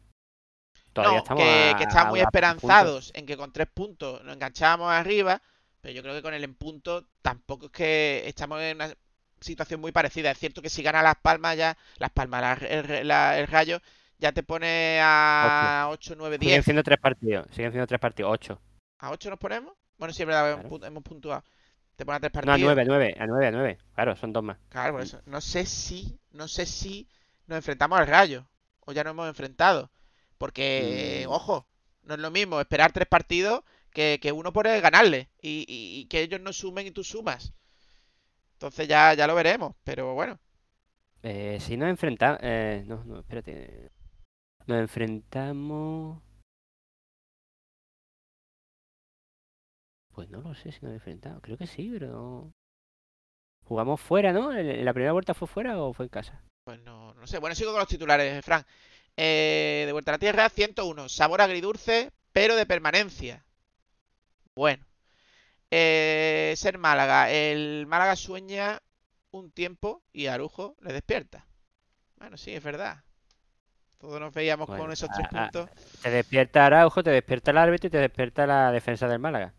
[0.94, 2.28] Todavía No, estamos que, a- que están muy puntos.
[2.28, 5.42] esperanzados en que con tres puntos nos enganchábamos arriba,
[5.82, 8.94] pero yo creo que con el en punto tampoco es que estamos en una
[9.40, 10.32] situación muy parecida.
[10.32, 13.80] Es cierto que si gana Las Palmas ya, Las Palmas, la- el, la- el Rayo,
[14.20, 16.64] ya te pone a 8, 9, Siguen 10.
[16.66, 17.48] siendo tres partidos.
[17.52, 18.32] Siguen siendo tres partidos.
[18.34, 18.62] Ocho.
[19.00, 19.74] ¿A 8 nos ponemos?
[19.98, 20.78] Bueno, sí, es verdad, hemos Claro.
[20.78, 21.44] pu- hemos puntuado.
[21.96, 22.68] Te pone a tres No, a partidos.
[22.68, 23.16] nueve, a nueve.
[23.20, 23.78] A nueve, a nueve.
[23.96, 24.58] Claro, son dos más.
[24.70, 25.22] Claro, por eso.
[25.26, 27.08] No sé si, no sé si
[27.48, 28.48] nos enfrentamos al Rayo
[28.82, 29.92] o ya nos hemos enfrentado.
[30.38, 31.32] Porque, Mm.
[31.32, 31.68] ojo,
[32.04, 36.06] no es lo mismo esperar tres partidos que, que uno por ganarle y, y- y
[36.08, 37.54] que ellos no sumen y tú sumas.
[38.54, 40.40] Entonces ya, ya lo veremos, pero bueno.
[41.24, 42.40] Eh, si nos enfrentamos...
[42.44, 43.92] Eh, no, no, espérate.
[44.68, 46.22] Nos enfrentamos...
[50.14, 51.42] Pues no lo sé si nos enfrentamos.
[51.42, 52.52] Creo que sí, pero no...
[53.66, 54.52] Jugamos fuera, ¿no?
[54.54, 56.44] ¿En en la primera vuelta fue fuera o fue en casa?
[56.66, 57.40] Pues no, no sé.
[57.40, 58.66] Bueno, sigo con los titulares, Fran.
[59.16, 61.10] Eh, de vuelta a la tierra, 101.
[61.10, 63.46] Sabor agridulce, pero de permanencia.
[64.56, 64.86] Bueno.
[65.70, 67.32] Eh, ser Málaga.
[67.32, 68.82] El Málaga sueña
[69.32, 71.46] un tiempo y Arujo le despierta.
[72.18, 73.04] Bueno, sí, es verdad.
[73.98, 75.70] Todos nos veíamos Bueno, con esos tres a- a- puntos.
[76.02, 79.54] Te despierta Araujo, te despierta el árbitro y te despierta la defensa del Málaga.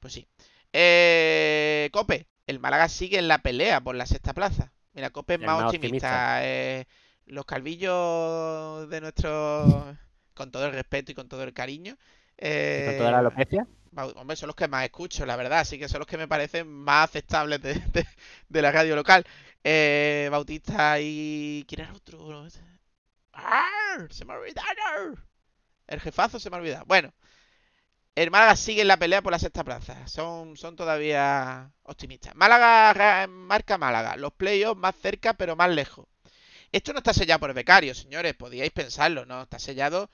[0.00, 0.26] Pues sí.
[0.72, 2.26] Eh, Cope.
[2.46, 4.72] El Málaga sigue en la pelea por la sexta plaza.
[4.94, 6.40] Mira, Cope es más más optimista.
[6.44, 6.86] Eh,
[7.26, 9.96] los calvillos de nuestro...
[10.34, 11.98] Con todo el respeto y con todo el cariño.
[12.38, 13.66] Eh, toda la alopecia.
[13.92, 16.28] Bau- Hombre, son los que más escucho, la verdad, así que son los que me
[16.28, 18.06] parecen más aceptables de, de-
[18.48, 19.24] de la radio local.
[19.64, 21.64] Eh, Bautista y...
[21.68, 22.46] ¿Quién era otro?
[23.32, 24.12] ¡Arr!
[24.12, 25.16] Se me ha olvidado.
[25.86, 26.84] El jefazo se me ha olvidado.
[26.86, 27.12] Bueno,
[28.14, 30.06] el Málaga sigue en la pelea por la sexta plaza.
[30.08, 32.34] Son, son todavía optimistas.
[32.34, 34.16] Málaga ra- marca Málaga.
[34.16, 36.06] Los playoffs más cerca pero más lejos.
[36.72, 38.34] Esto no está sellado por becario, señores.
[38.34, 39.42] Podíais pensarlo, ¿no?
[39.42, 40.10] Está sellado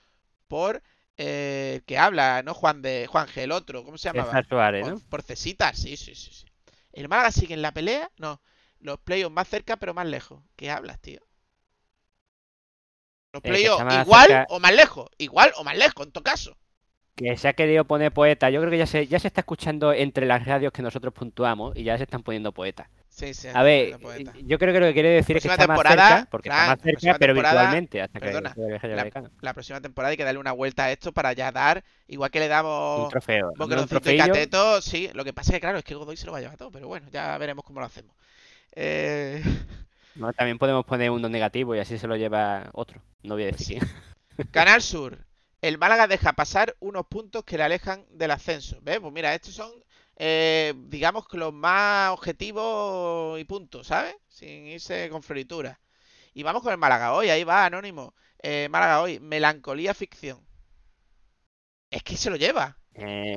[0.47, 0.81] por
[1.17, 2.53] eh, que habla, ¿no?
[2.53, 3.83] Juan de Juan G, el otro.
[3.83, 4.41] ¿Cómo se llamaba?
[4.49, 4.99] Suárez, ¿no?
[4.99, 6.45] Por, por Cesitas, sí, sí, sí, sí.
[6.93, 8.11] ¿El Málaga sigue en la pelea?
[8.17, 8.41] No.
[8.79, 10.43] Los playoffs más cerca pero más lejos.
[10.55, 11.21] ¿Qué hablas, tío?
[13.33, 15.09] Los Eh, playoffs igual cerca- o más lejos.
[15.19, 16.57] Igual o más lejos, en todo caso.
[17.15, 18.49] Que se ha querido poner poeta.
[18.49, 21.75] Yo creo que ya se, ya se está escuchando entre las radios que nosotros puntuamos
[21.75, 22.87] y ya se están poniendo poetas.
[23.15, 23.47] Sí, sí.
[23.53, 24.33] A ver, poeta.
[24.43, 26.59] yo creo que lo que quiere decir es que está más temporada, cerca, porque Fran,
[26.73, 30.39] está más cerca, pero virtualmente, hasta que perdona, Rayo la- próxima temporada hay que darle
[30.41, 33.53] una vuelta a esto para ya dar, igual que le damos Un trofeo.
[33.57, 35.09] un y cateto, sí.
[35.13, 36.71] Lo que pasa es que, claro, es que Godoy se lo va a llevar todo,
[36.71, 38.13] pero bueno, ya veremos cómo lo hacemos.
[38.73, 39.41] Eh,
[40.15, 43.01] No, también podemos poner uno negativo y así se lo lleva otro.
[43.23, 44.47] No voy a Pues decir quién.
[44.51, 45.17] Canal Sur.
[45.61, 48.77] El Málaga deja pasar unos puntos que le alejan del ascenso.
[48.81, 48.99] ¿Ves?
[48.99, 49.71] Pues mira, estos son,
[50.17, 54.15] eh, digamos que los más objetivos y puntos, ¿sabes?
[54.27, 55.79] Sin irse con floritura.
[56.33, 58.13] Y vamos con el Málaga hoy, ahí va, Anónimo.
[58.43, 60.45] Eh, Málaga hoy, melancolía ficción.
[61.89, 62.77] Es que se lo lleva.
[62.93, 63.35] Eh,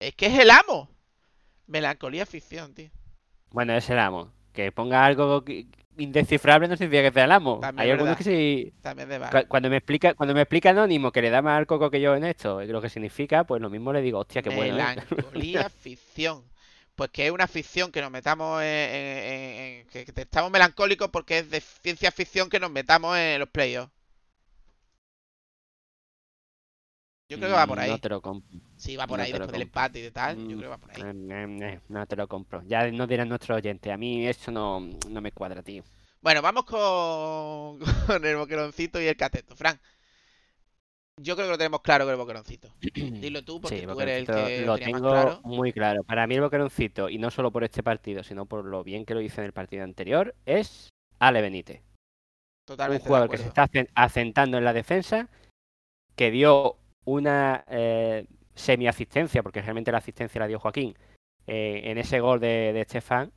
[0.00, 0.90] Es que es el amo.
[1.66, 2.90] Melancolía ficción, tío.
[3.50, 4.32] bueno, es el amo.
[4.52, 5.66] Que ponga algo que-
[5.98, 7.60] indescifrable no significa que sea el amo.
[7.60, 8.18] También Hay algunos verdad.
[8.18, 8.72] que sí.
[8.82, 9.08] También.
[9.48, 12.14] Cuando me explica, cuando me explica Anónimo que le da más al coco que yo
[12.14, 14.78] en esto, lo que significa, pues lo mismo le digo, hostia, qué bueno.
[14.78, 14.96] ¿eh?
[15.10, 16.44] Melancolía ficción.
[16.94, 21.08] Pues que es una ficción que nos metamos en, en- en- en- que estamos melancólicos
[21.10, 23.92] porque es de ciencia ficción que nos metamos en los playoffs.
[27.28, 27.90] Yo creo que va por Mm, ahí.
[27.90, 28.58] No te lo compro.
[28.76, 30.36] Sí, va por no ahí después del empate y de tal.
[30.36, 31.00] Yo Mm, creo que va por ahí.
[31.02, 32.62] eh, eh, eh, no te lo compro.
[32.66, 33.92] Ya no dirán nuestros oyentes.
[33.92, 35.82] A mí eso no, no me cuadra, tío.
[36.20, 39.54] Bueno, vamos con, con el boqueroncito y el cateto.
[39.56, 39.78] Fran,
[41.18, 42.68] yo creo que lo tenemos claro con el boqueroncito.
[42.94, 45.40] Dilo tú porque Sí, tú eres el que lo más tengo claro.
[45.44, 46.04] muy claro.
[46.04, 49.14] Para mí el Boqueroncito, y no solo por este partido, sino por lo bien que
[49.14, 51.80] lo hizo en el partido anterior, es Ale Benítez.
[51.80, 55.28] Un Totalmente de jugador que se está asentando en la defensa,
[56.16, 58.26] que dio una eh,
[58.56, 60.96] semi-asistencia, porque realmente la asistencia la dio Joaquín,
[61.46, 63.30] eh, en ese gol de, de Estefan,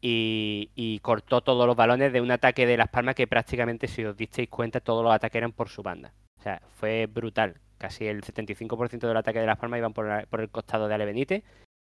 [0.00, 4.04] y, y cortó todos los balones de un ataque de Las Palmas que prácticamente, si
[4.04, 6.12] os disteis cuenta, todos los ataques eran por su banda.
[6.40, 7.60] O sea, fue brutal.
[7.78, 10.94] Casi el 75% del ataque de Las Palmas iban por, la- por el costado de
[10.94, 11.44] Ale Benítez,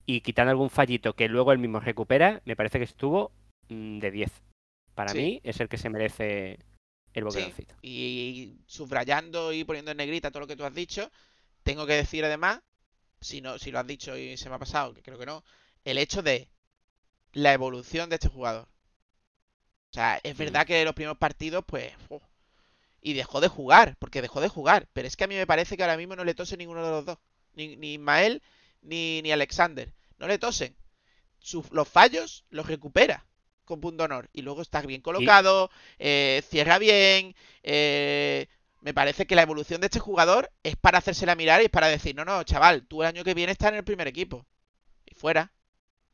[0.05, 3.31] y quitando algún fallito que luego él mismo recupera, me parece que estuvo
[3.69, 4.43] mm, de 10.
[4.97, 5.19] Para Sí.
[5.19, 6.59] mí es el que se merece
[7.15, 7.75] el boqueroncito.
[7.83, 11.09] Y subrayando y poniendo en negrita todo lo que tú has dicho,
[11.63, 12.61] tengo que decir además,
[13.21, 15.45] si no, si lo has dicho y se me ha pasado, que creo que no,
[15.85, 16.49] el hecho de
[17.33, 18.69] la evolución de este jugador.
[19.91, 21.93] O sea, es verdad que los primeros partidos, pues.
[22.09, 22.23] uf,
[23.01, 24.89] y dejó de jugar, porque dejó de jugar.
[24.93, 26.91] Pero es que a mí me parece que ahora mismo no le tose ninguno de
[26.91, 27.19] los dos.
[27.55, 28.43] Ni, ni Ismael
[28.81, 29.93] ni, ni Alexander.
[30.19, 30.75] No le tosen.
[31.41, 33.27] Sus- los fallos los recupera
[33.65, 34.31] con punto honor.
[34.33, 37.35] Y luego está bien colocado, eh, cierra bien.
[37.63, 38.47] eh,
[38.83, 41.89] me parece que la evolución de este jugador es para hacérsela mirar y es para
[41.89, 44.47] decir, no, no, chaval, tú el año que viene estás en el primer equipo.
[45.07, 45.53] Y fuera.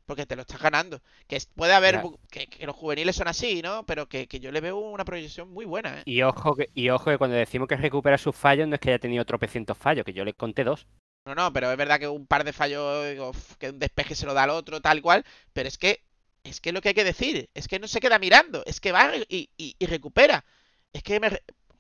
[0.07, 1.03] Porque te lo estás ganando.
[1.27, 2.01] Que puede haber,
[2.31, 3.85] que, que los juveniles son así, ¿no?
[3.87, 6.03] Pero que, que yo le veo una proyección muy buena, ¿eh?
[6.07, 8.91] Y ojo, que, y ojo que cuando decimos que recupera sus fallos, no es que
[8.91, 10.87] haya tenido tropecientos fallos, que yo le conté dos.
[11.27, 14.33] No, no, pero es verdad que un par de fallos, que un despeje se lo
[14.35, 16.03] da al otro, tal cual, pero es que
[16.43, 18.81] es que es lo que hay que decir, es que no se queda mirando, es
[18.81, 20.45] que va y, y- y recupera.
[20.93, 21.31] Es que me...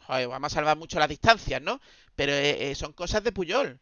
[0.08, 1.80] Joder, vamos a salvar mucho las distancias, ¿no?
[2.16, 3.78] Pero eh, eh, son cosas de Puyol.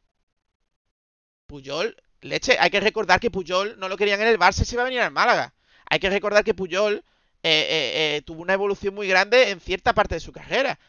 [1.47, 4.75] Puyol, leche, hay que recordar que Puyol no lo querían en el Barça y se
[4.75, 5.55] iba a venir al Málaga.
[5.89, 7.05] Hay que recordar que Puyol
[7.45, 10.81] eh, eh, tuvo una evolución muy grande en cierta parte de su carrera.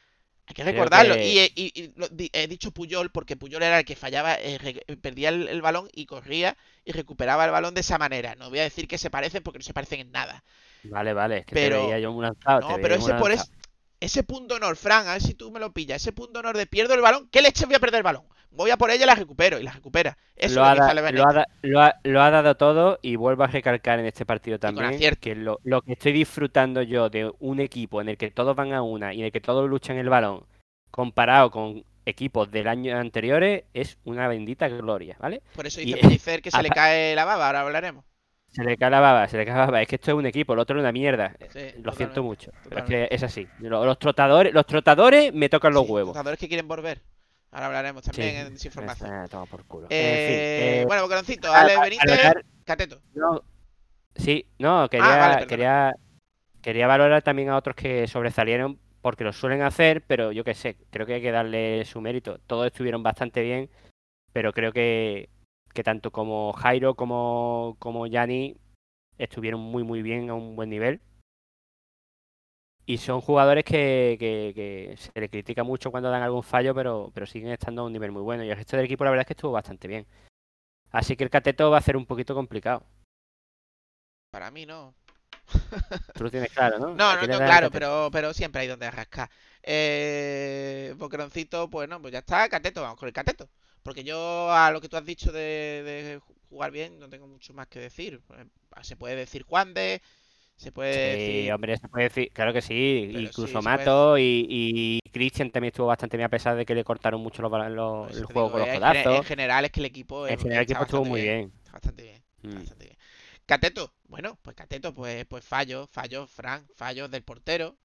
[0.47, 1.13] Hay que recordarlo.
[1.13, 4.35] que- Y, y- y lo- di- he dicho Puyol porque Puyol era el que fallaba,
[4.39, 8.33] eh, perdía el, el balón y corría y recuperaba el balón de esa manera.
[8.33, 10.43] No voy a decir que se parecen porque no se parecen en nada.
[10.85, 12.61] Vale, vale, es que Pero- te veía yo un lanzado.
[12.61, 13.51] No, te pero ese por es-
[13.99, 16.01] ese punto honor, Fran, a ver si tú me lo pillas.
[16.01, 17.27] Ese punto honor de pierdo el balón.
[17.31, 18.23] ¿Qué leche voy a perder el balón?
[18.51, 19.59] Voy a por ella y la recupero.
[19.59, 20.17] Y la recupera.
[20.35, 22.55] Eso lo, es ha lo que da- sale lo, ha lo ha- lo ha dado
[22.55, 26.81] todo y vuelvo a recalcar en este partido también que lo, lo que estoy disfrutando
[26.81, 29.41] yo de un equipo en el que todos van a una y en el que
[29.41, 30.45] todos luchan el balón
[30.91, 35.41] comparado con equipos del año anteriores es una bendita gloria, ¿vale?
[35.55, 37.47] Por eso y- dice Pellicer que se le cae la baba.
[37.47, 38.05] Ahora hablaremos.
[38.51, 39.81] Se le cae la baba, se le cae la baba.
[39.81, 41.35] Es que esto es un equipo, el otro es una mierda.
[41.51, 43.47] Sí, Lo siento totalmente, mucho, pero es que es así.
[43.59, 46.09] Lo- Los trotadores, los trotadores me tocan los Sí, huevos.
[46.11, 47.01] Jugadores que quieren volver.
[47.51, 49.11] Ahora hablaremos también Sí, en desinformación.
[49.11, 49.87] Ah, toma por culo.
[49.89, 52.33] Eh, en fin, eh, bueno, Boqueroncito, a- Ale a- Benítez,
[52.65, 53.01] Cateto.
[53.13, 53.41] no,
[54.15, 55.47] sí, no, quería, vale, perdona.
[55.47, 55.93] quería,
[56.61, 60.75] quería valorar también a otros que sobresalieron porque lo suelen hacer, pero yo qué sé,
[60.89, 62.39] creo que hay que darle su mérito.
[62.47, 63.69] Todos estuvieron bastante bien,
[64.33, 65.29] pero creo que,
[65.74, 68.57] que tanto como Jairo como, como Yanni
[69.18, 71.01] estuvieron muy muy bien a un buen nivel.
[72.86, 77.11] Y son jugadores que, que- que se le critica mucho cuando dan algún fallo, pero,
[77.13, 78.43] pero siguen estando a un nivel muy bueno.
[78.45, 80.07] Y el resto del equipo la verdad es que estuvo bastante bien.
[80.91, 82.84] Así que el cateto va a ser un poquito complicado.
[84.32, 84.93] Para mí no.
[86.13, 86.88] Tú lo tienes claro, ¿no?
[86.95, 89.30] No, ¿A no el claro, pero, pero siempre hay donde rascar.
[89.63, 93.49] Eh, Boqueroncito, pues no, pues ya está, Cateto, vamos con el Cateto.
[93.88, 95.39] Porque yo a lo que tú has dicho de,
[95.83, 98.21] de jugar bien no tengo mucho más que decir.
[98.27, 98.47] Pues,
[98.83, 100.01] Se puede decir Juan de,
[100.57, 101.51] se puede Sí, decir...
[101.51, 103.09] hombre, se puede decir, claro que sí.
[103.11, 106.65] Pero sí, Incluso puede Mato y, y Christian también estuvo bastante bien, a pesar de
[106.65, 109.23] que le cortaron mucho los, los- el juego digo, con los eh, en gene- En
[109.23, 109.23] codazos.
[109.23, 111.53] general es que el equipo, En general el equipo estuvo muy bien.
[111.71, 112.23] Bastante bien.
[112.43, 112.65] Mm.
[112.65, 112.97] bastante bien.
[113.45, 117.77] Cateto, bueno, pues Cateto, pues, pues fallos, fallos, Frank, fallos del portero.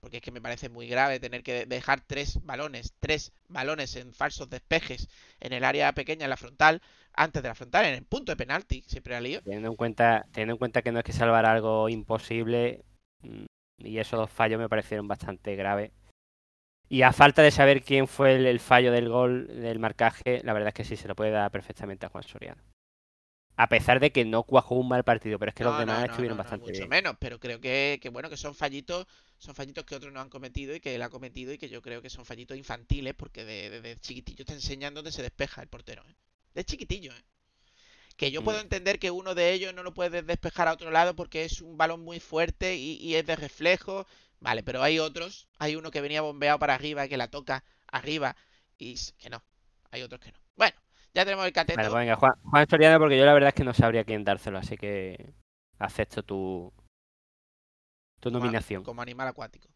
[0.00, 4.12] Porque es que me parece muy grave tener que dejar tres balones, tres balones en
[4.12, 5.08] falsos despejes
[5.40, 6.82] en el área pequeña, en la frontal,
[7.14, 9.42] antes de la frontal, en el punto de penalti, siempre la lío.
[9.42, 12.84] Teniendo en cuenta, teniendo en cuenta que no es que salvar algo imposible,
[13.22, 13.46] mm,
[13.78, 15.90] y esos dos fallos me parecieron bastante graves.
[16.88, 20.52] Y a falta de saber quién fue el, el fallo del gol, del marcaje, la
[20.52, 22.62] verdad es que sí se lo puede dar perfectamente a Juan Soriano.
[23.56, 26.06] A pesar de que no cuajó un mal partido, pero es que los demás no,
[26.06, 26.94] no, estuvieron bastante mucho bien.
[26.94, 29.06] menos, pero creo que, que, bueno, que son fallitos,
[29.38, 31.82] son fallitos que otros no han cometido y que él ha cometido y que yo
[31.82, 35.68] creo que son fallitos infantiles porque de- desde chiquitillo te enseñan dónde se despeja el
[35.68, 36.14] portero, ¿eh?
[36.54, 37.24] De chiquitillo, ¿eh?
[38.16, 38.62] Que yo puedo Mm.
[38.62, 41.78] entender que uno de ellos no lo puedes despejar a otro lado porque es un
[41.78, 44.06] balón muy fuerte y, y es de reflejo,
[44.40, 47.64] vale, pero hay otros, hay uno que venía bombeado para arriba y que la toca
[47.88, 48.36] arriba
[48.78, 49.42] y que no,
[49.90, 50.38] hay otros que no.
[51.16, 51.76] Bueno, ya tenemos el cateto.
[51.78, 54.24] Vale, pues venga, Juan, Juan Soriano, porque yo la verdad es que no sabría quién
[54.24, 55.32] dárselo, así que
[55.78, 56.72] acepto tu,
[58.20, 58.82] tu como- nominación.
[58.84, 59.68] como animal acuático.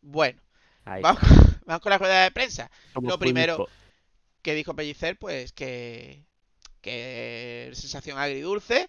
[0.00, 0.40] Bueno,
[0.84, 1.20] vamos,
[1.66, 2.70] vamos con la rueda de prensa.
[2.92, 3.66] Somos lo primero-
[4.42, 6.24] que dijo Pellicer, pues que,
[6.80, 8.88] que sensación agridulce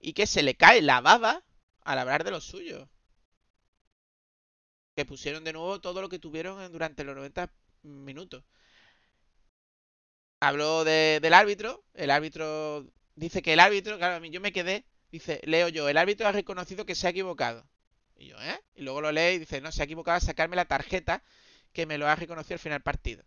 [0.00, 1.42] y que se le cae la baba
[1.82, 2.88] al hablar de los suyos.
[4.96, 7.52] Que pusieron de nuevo todo lo que tuvieron durante los 90
[7.82, 8.44] minutos.
[10.44, 12.86] Habló de- del árbitro, el árbitro
[13.16, 16.26] dice que el árbitro, claro, a mí yo me quedé, dice, leo yo, el árbitro
[16.28, 17.66] ha reconocido que se ha equivocado.
[18.16, 18.60] Y yo, ¿eh?
[18.74, 21.22] Y luego lo lee y dice, no, se ha equivocado al sacarme la tarjeta
[21.72, 23.24] que me lo ha reconocido al final del partido.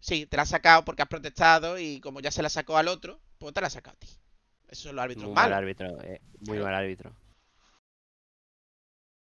[0.00, 2.88] Sí, te la ha sacado porque has protestado y como ya se la sacó al
[2.88, 4.08] otro, pues te la ha sacado a ti.
[4.68, 7.14] Esos son los árbitros Muy mal árbitro, eh, muy mal árbitro.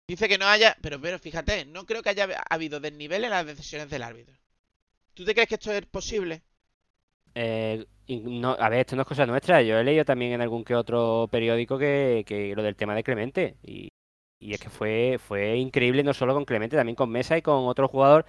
[0.08, 3.46] Dice que no haya, pero pero fíjate, no creo que haya habido desnivel en las
[3.46, 4.36] decisiones del árbitro.
[5.16, 6.44] ¿Tú te crees que esto es posible?
[7.36, 9.62] Eh, no, a ver, esto no es cosa nuestra.
[9.62, 13.04] Yo he leído también en algún que otro periódico que, que lo del tema de
[13.04, 13.58] Clemente.
[13.64, 13.90] Y,
[14.40, 17.68] y es que fue, fue increíble no solo con Clemente, también con Mesa y con
[17.68, 18.26] otro jugador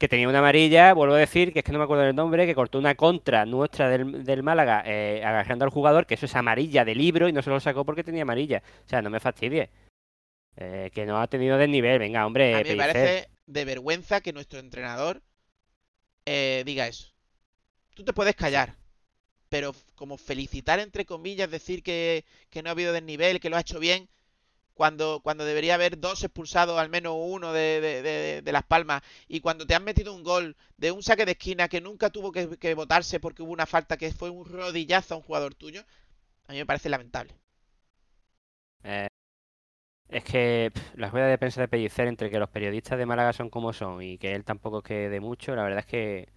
[0.00, 2.46] que tenía una amarilla, vuelvo a decir, que es que no me acuerdo del nombre,
[2.46, 6.34] que cortó una contra nuestra del, del Málaga eh, agarrando al jugador, que eso es
[6.34, 8.62] amarilla de libro y no se lo sacó porque tenía amarilla.
[8.86, 9.68] O sea, no me fastidie.
[10.56, 14.32] Eh, que no ha tenido desnivel, venga, hombre, A mí me parece de vergüenza que
[14.32, 15.20] nuestro entrenador
[16.24, 17.12] eh, diga eso.
[18.00, 18.78] Tú te puedes callar,
[19.50, 23.60] pero como felicitar entre comillas, decir que, que no ha habido desnivel, que lo ha
[23.62, 24.08] hecho bien,
[24.74, 29.02] cuando, cuando debería haber dos expulsados, al menos uno de, de- de- de Las Palmas,
[29.28, 32.32] y cuando te han metido un gol de un saque de esquina que nunca tuvo
[32.32, 35.84] que, que votarse porque hubo una falta que fue un rodillazo a un jugador tuyo,
[36.48, 37.34] a mí me parece lamentable.
[38.84, 39.08] Eh,
[40.08, 43.32] es que pf, la rueda de prensa de Pellicer entre que los periodistas de Málaga
[43.32, 46.28] son como son y que él tampoco es que de mucho, la verdad es que,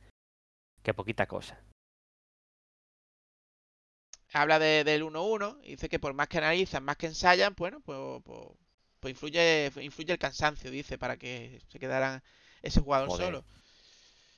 [0.83, 1.59] que poquita cosa.
[4.35, 7.81] habla de- del 1-1 y dice que por más que analizan, más que ensayan, bueno,
[7.81, 8.39] pues, pues,
[8.99, 12.23] pues influye, influye el cansancio, dice, para que se quedaran
[12.63, 13.25] ese jugador Joder.
[13.27, 13.45] solo.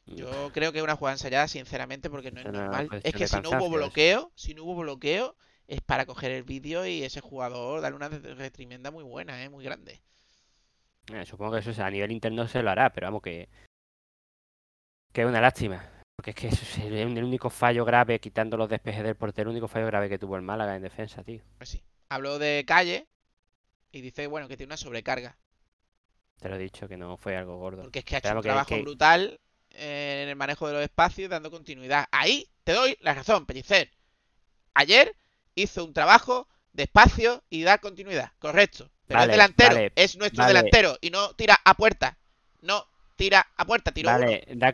[0.06, 2.90] Yo creo que es una jugada ensayada, sinceramente, porque no es normal.
[3.04, 5.38] Es que si no hubo bloqueo, si no hubo bloqueo,
[5.68, 9.50] es para coger el vídeo y ese jugador darle una de- reprimenda muy buena, ¿eh?
[9.50, 10.02] muy grande.
[11.08, 13.48] Eh, supongo que eso es- a nivel interno se lo hará, pero vamos que,
[15.14, 15.90] que es una lástima.
[16.26, 19.58] Porque es que es el, el único fallo grave, quitando los despejes del portero, el
[19.58, 21.44] único fallo grave que tuvo el Málaga en defensa, tío.
[21.58, 21.84] Pues sí.
[22.10, 23.06] Habló de calle
[23.92, 25.38] y dice, bueno, que tiene una sobrecarga.
[26.40, 27.84] Te lo he dicho, que no fue algo gordo.
[27.84, 30.82] Porque es que ha hecho un trabajo que- brutal eh, en el manejo de los
[30.82, 32.08] espacios, dando continuidad.
[32.12, 33.92] Ahí te doy la razón, Pellicer.
[34.74, 35.16] Ayer
[35.54, 38.32] hizo un trabajo de espacio y dar continuidad.
[38.40, 38.90] Correcto.
[39.06, 39.76] Pero Vale, es delantero.
[39.76, 40.54] vale, es nuestro vale.
[40.56, 40.98] delantero.
[41.02, 42.18] Y no tira a puerta.
[42.62, 42.84] No
[43.16, 43.92] tira a puerta.
[43.92, 44.20] Tiro uno.
[44.20, 44.74] Vale, da,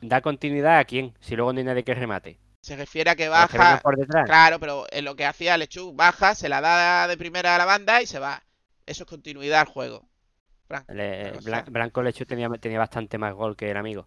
[0.00, 2.38] da continuidad a quién, si luego no hay nadie que remate.
[2.62, 3.80] Se refiere a que baja.
[3.82, 4.26] por detrás.
[4.26, 7.64] Claro, pero en lo que hacía Lechuk, baja, se la da de primera a la
[7.64, 8.42] banda y se va.
[8.86, 10.08] Eso es continuidad al juego.
[10.66, 10.84] Frank.
[10.90, 14.06] Le- o sea- Blan- Blanco Lechu tenía, tenía bastante más gol que el amigo.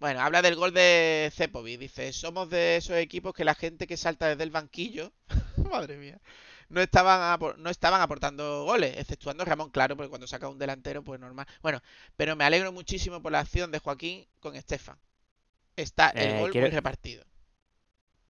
[0.00, 1.80] Bueno, habla del gol de Cepovic.
[1.80, 5.12] Dice, somos de esos equipos que la gente que salta desde el banquillo,
[5.70, 6.18] madre mía,
[6.68, 11.18] no estaban, no estaban aportando goles, exceptuando Ramón, claro, porque cuando saca un delantero, pues
[11.20, 11.46] normal.
[11.62, 11.80] Bueno,
[12.16, 14.98] pero me alegro muchísimo por la acción de Joaquín con Estefan.
[15.76, 17.24] Está el Eh, gol quiero- muy repartido.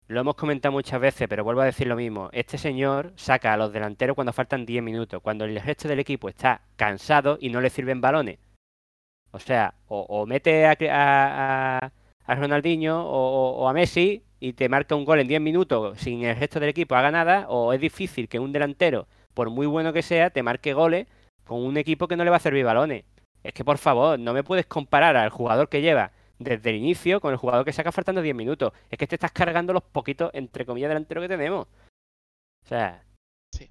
[0.09, 2.29] Lo hemos comentado muchas veces, pero vuelvo a decir lo mismo.
[2.31, 6.29] Este señor saca a los delanteros cuando faltan 10 minutos, cuando el resto del equipo
[6.29, 8.39] está cansado y no le sirven balones.
[9.31, 11.91] O sea, o, o mete a, a- a-
[12.27, 15.97] a Ronaldinho o, o- o a Messi y te marca un gol en 10 minutos
[15.99, 19.65] sin el resto del equipo haga nada, o es difícil que un delantero, por muy
[19.65, 21.07] bueno que sea, te marque goles
[21.45, 23.03] con un equipo que no le va a servir balones.
[23.43, 27.19] Es que por favor, no me puedes comparar al jugador que lleva desde el inicio
[27.21, 28.73] con el jugador que saca faltando 10 minutos.
[28.91, 31.65] Es que te estás cargando los poquitos, entre comillas, delanteros que tenemos.
[32.63, 33.01] O sea.
[33.55, 33.69] Sí.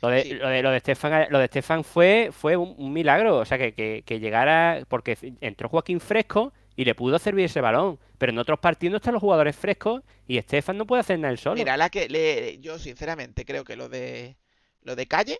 [0.00, 0.34] Lo de, Sí.
[0.34, 3.36] lo de, lo de Estefan, lo de Estefan fue, fue un, un milagro.
[3.38, 4.80] O sea, que, que, que llegara.
[4.88, 7.98] Porque entró Joaquín fresco y le pudo servir ese balón.
[8.18, 11.38] Pero en otros partidos están los jugadores frescos y Estefan no puede hacer nada él
[11.38, 11.56] solo.
[11.56, 14.36] Mira, la que le, yo sinceramente creo que lo de
[14.82, 15.38] lo de Calle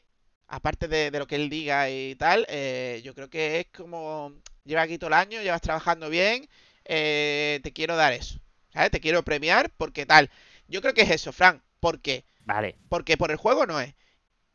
[0.53, 4.35] aparte de, de lo que él diga y tal, eh, yo creo que es como,
[4.65, 6.47] lleva aquí todo el año, llevas trabajando bien,
[6.85, 8.39] eh, te quiero dar eso,
[8.71, 8.91] ¿sabes?
[8.91, 10.31] Te quiero premiar porque tal.
[10.69, 12.27] Yo creo que es eso, Fran, ¿por qué?
[12.45, 12.77] Vale.
[12.91, 13.95] Porque por el juego no es.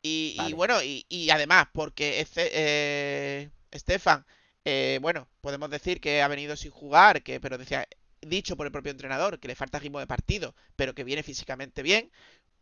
[0.03, 4.25] Y, bueno, y, y además, porque este, eh, Estefan,
[4.69, 7.87] eh, bueno, podemos decir que ha venido sin jugar, que, pero decía,
[8.19, 11.81] dicho por el propio entrenador, que le falta ritmo de partido, pero que viene físicamente
[11.83, 12.11] bien,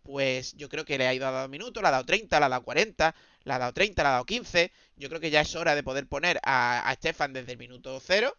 [0.03, 2.45] pues yo creo que le ha ido a dar minutos, le ha dado 30, le
[2.45, 4.72] ha dado 40, le ha dado 30, le ha dado 15.
[4.97, 7.99] Yo creo que ya es hora de poder poner a, a Estefan desde el minuto
[7.99, 8.38] cero.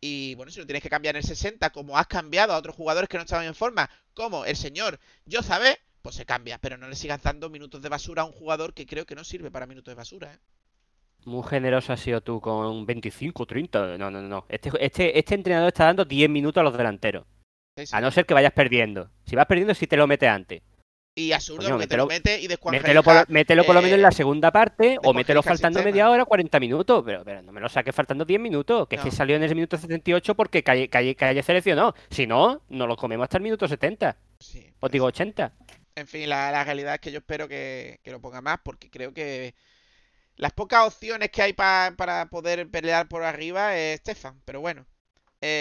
[0.00, 2.74] Y bueno, si lo tienes que cambiar en el 60, como has cambiado a otros
[2.74, 6.58] jugadores que no estaban en forma, como el señor Yo sabe, pues se cambia.
[6.58, 9.22] Pero no le sigas dando minutos de basura a un jugador que creo que no
[9.24, 10.38] sirve para minutos de basura, ¿eh?
[11.24, 13.98] Muy generoso has sido tú con 25, 30.
[13.98, 14.44] No, no, no.
[14.48, 17.24] Este, este, este entrenador está dando 10 minutos a los delanteros.
[17.76, 17.96] Sí, sí.
[17.96, 19.10] A no ser que vayas perdiendo.
[19.26, 20.62] Si vas perdiendo, sí te lo mete antes.
[21.16, 23.14] Y absurdo Coño, porque te lo mete y después Mételo por,
[23.66, 27.04] por lo menos en eh, la segunda parte o mételo faltando media hora, 40 minutos.
[27.06, 29.10] Pero, pero no me lo saques faltando 10 minutos, que es No.
[29.10, 31.94] que salió en ese minuto 78 porque Calle, Calle, Calle seleccionó.
[32.10, 34.16] Si no, nos lo comemos hasta el minuto 70.
[34.40, 35.52] sí, Os pues digo 80.
[35.94, 38.90] En fin, la, la realidad es que yo espero que, que lo ponga más porque
[38.90, 39.54] creo que
[40.36, 44.86] las pocas opciones que hay pa- para poder pelear por arriba es Stefan, pero bueno.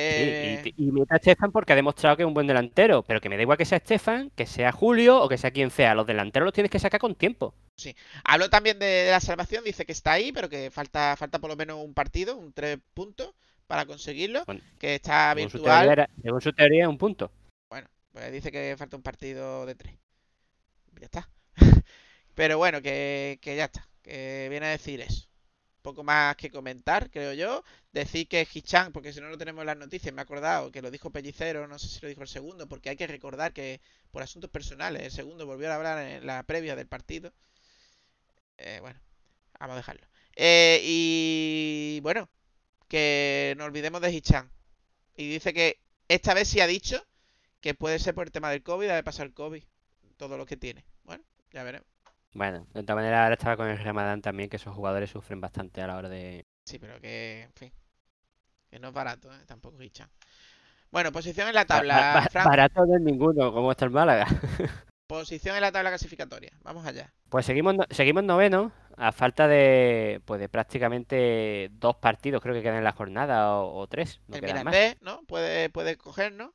[0.09, 3.03] Sí, Eh, y, y mete a Estefan porque ha demostrado que es un buen delantero.
[3.03, 5.71] Pero que me da igual que sea Estefan, que sea Julio o que sea quien
[5.71, 5.95] sea.
[5.95, 7.53] Los delanteros los tienes que sacar con tiempo.
[8.23, 11.49] Habló también de, de la salvación, dice que está ahí, pero que falta, falta por
[11.49, 13.33] lo menos un partido, un tres puntos
[13.67, 15.79] para conseguirlo, Bueno, que está Según su, virtual.
[15.85, 17.31] teoría era- según su teoría, es un punto.
[17.69, 19.95] Bueno, pues dice que falta un partido de tres.
[20.99, 21.29] Ya está.
[22.35, 23.87] Pero bueno, que, que ya está.
[24.03, 25.27] Que viene a decir eso.
[25.81, 27.63] Poco más que comentar, creo yo.
[27.91, 30.81] Decir que Hichan, porque si no lo tenemos en las noticias, me he acordado que
[30.81, 33.81] lo dijo Pellicero, no sé si lo dijo el segundo, porque hay que recordar que
[34.11, 37.33] por asuntos personales, el segundo volvió a hablar en la previa del partido.
[38.57, 38.99] Eh, bueno,
[39.59, 40.07] vamos a dejarlo.
[40.35, 42.29] Eh, y bueno,
[42.87, 44.51] que no olvidemos de Hichan.
[45.15, 47.05] Y dice que esta vez sí ha dicho
[47.61, 49.63] que puede ser por el tema del COVID, de pasar el COVID,
[50.17, 50.85] todo lo que tiene.
[51.03, 51.92] Bueno, ya veremos.
[52.33, 55.81] Bueno, de todas maneras, ahora estaba con el Ramadán también, que esos jugadores sufren bastante
[55.81, 56.45] a la hora de.
[56.65, 57.71] Sí, pero que, en fin,
[58.69, 59.39] que no es barato, ¿eh?
[59.45, 60.09] tampoco Hichan.
[60.91, 64.25] Bueno, posición en la tabla, ba- barato no es ninguno, como está el Málaga.
[65.07, 66.51] Posición en la tabla clasificatoria.
[66.63, 67.13] Vamos allá.
[67.29, 72.61] Pues seguimos, no- seguimos noveno, a falta de, pues de prácticamente dos partidos, creo que
[72.61, 74.63] quedan en la jornada, o, o tres, no el más.
[74.63, 75.23] Mirandés, ¿no?
[75.23, 76.53] Puede, puede coger, ¿no?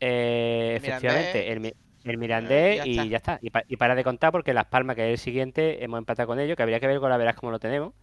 [0.00, 1.74] Eh, el efectivamente, Mirandés.
[1.74, 3.38] el, el Mirandés ya y ya está.
[3.42, 6.26] Y, pa- y para de contar, porque Las Palmas, que es el siguiente, hemos empatado
[6.26, 7.94] con ellos, que habría que ver con la verás cómo lo tenemos.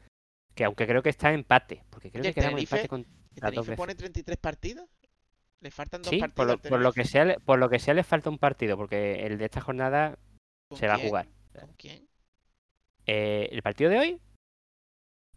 [0.54, 4.38] Que aunque creo que está empate, porque creo que quedamos empate con ¿El pone 33
[4.38, 4.88] partidos?
[5.60, 6.36] Le faltan dos Sí, partidos.
[6.36, 9.26] por lo, por lo que sea, por lo que sea le falta un partido, porque
[9.26, 10.18] el de esta jornada
[10.70, 11.28] ¿Con se va a jugar.
[11.60, 12.08] ¿Con quién?
[13.08, 14.22] Eh, ¿el partido de hoy?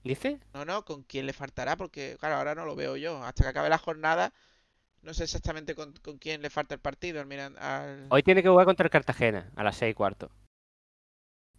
[0.05, 0.39] ¿Dice?
[0.55, 1.77] No, no, ¿con quién le faltará?
[1.77, 3.23] Porque, claro, ahora no lo veo yo.
[3.25, 4.33] Hasta que acabe la jornada,
[5.03, 7.21] no sé exactamente con, con quién le falta el partido.
[7.21, 10.31] Al Miran- al- Hoy tiene que jugar contra el Cartagena a las seis y cuarto.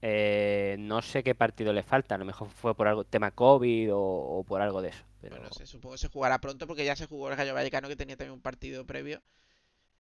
[0.02, 3.94] Eh, no sé qué partido le falta, a lo mejor fue por algo tema COVID
[3.94, 5.04] o, o por algo de eso.
[5.20, 7.90] Pero Bueno, se supongo que se jugará pronto porque ya se jugó el Rayo Vallecano
[7.90, 9.22] que tenía también un partido previo.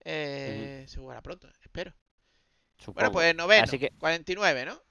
[0.06, 1.94] Eh, Se jugará pronto, espero.
[2.88, 4.82] Bueno, pues noveno, Así que- 49, ¿no?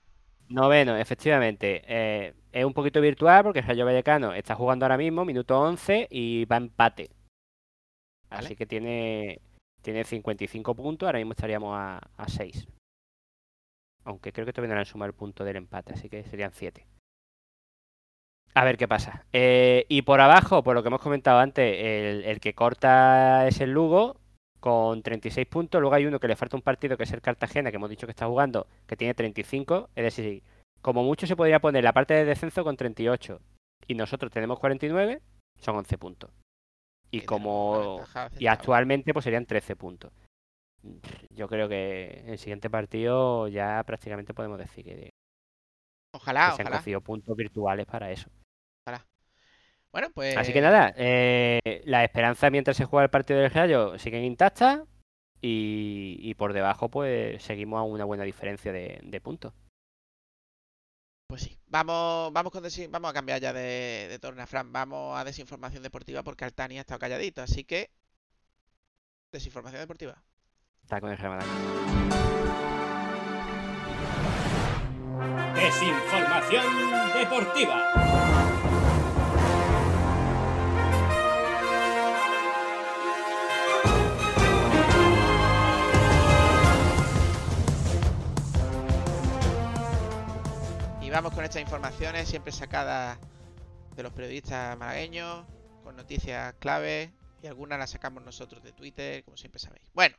[0.49, 1.83] Noveno, efectivamente.
[1.87, 6.07] Eh, es un poquito virtual porque el Rayo Vallecano está jugando ahora mismo, minuto 11,
[6.11, 7.11] y va empate.
[8.31, 9.41] Así que tiene,
[9.83, 12.67] tiene 55 puntos, ahora mismo estaríamos a, a 6.
[14.05, 16.87] Aunque creo que todavía no han sumado el punto del empate, así que serían 7.
[18.55, 19.27] A ver qué pasa.
[19.33, 23.61] Eh, y por abajo, por lo que hemos comentado antes, el, el que corta es
[23.61, 24.17] el Lugo
[24.59, 25.81] con 36 puntos.
[25.81, 28.07] Luego hay uno que le falta un partido, que es el Cartagena, que hemos dicho
[28.07, 29.91] que está jugando, que tiene 35.
[29.95, 30.43] Es decir,
[30.83, 33.41] como mucho se podría poner la parte de descenso con 38.
[33.87, 35.21] Y nosotros tenemos 49,
[35.59, 36.31] son 11 puntos.
[37.11, 38.03] Y como
[38.39, 40.13] y actualmente pues serían 13 puntos.
[41.31, 45.11] Yo creo que el siguiente partido ya prácticamente podemos decir que, que
[46.15, 46.79] Ojalá, se han ojalá.
[46.79, 48.31] cogido puntos virtuales para eso.
[49.93, 50.37] Bueno, pues.
[50.37, 54.83] Así que nada, eh, la esperanza mientras se juega el partido del Rayo siguen intactas
[55.43, 59.53] y, y por debajo pues seguimos a una buena diferencia de, de puntos.
[61.31, 61.57] Pues sí.
[61.69, 64.73] Vamos, vamos, con vamos a cambiar ya de, de torna, Fran.
[64.73, 67.41] Vamos a desinformación deportiva porque Altani ha estado calladito.
[67.41, 67.93] Así que.
[69.31, 70.21] Desinformación deportiva.
[70.83, 71.47] Está con el Ramadán.
[75.55, 76.65] Desinformación
[77.15, 78.90] deportiva.
[91.13, 93.19] Vamos con estas informaciones, siempre sacadas
[93.97, 95.45] de los periodistas malagueños,
[95.83, 99.91] con noticias clave y algunas las sacamos nosotros de Twitter, como siempre sabéis.
[99.93, 100.17] Bueno,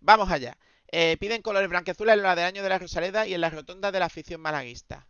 [0.00, 0.58] vamos allá.
[0.88, 3.92] Eh, piden colores blanqueazules en la de año de la Rosaleda y en la rotonda
[3.92, 5.06] de la afición malaguista.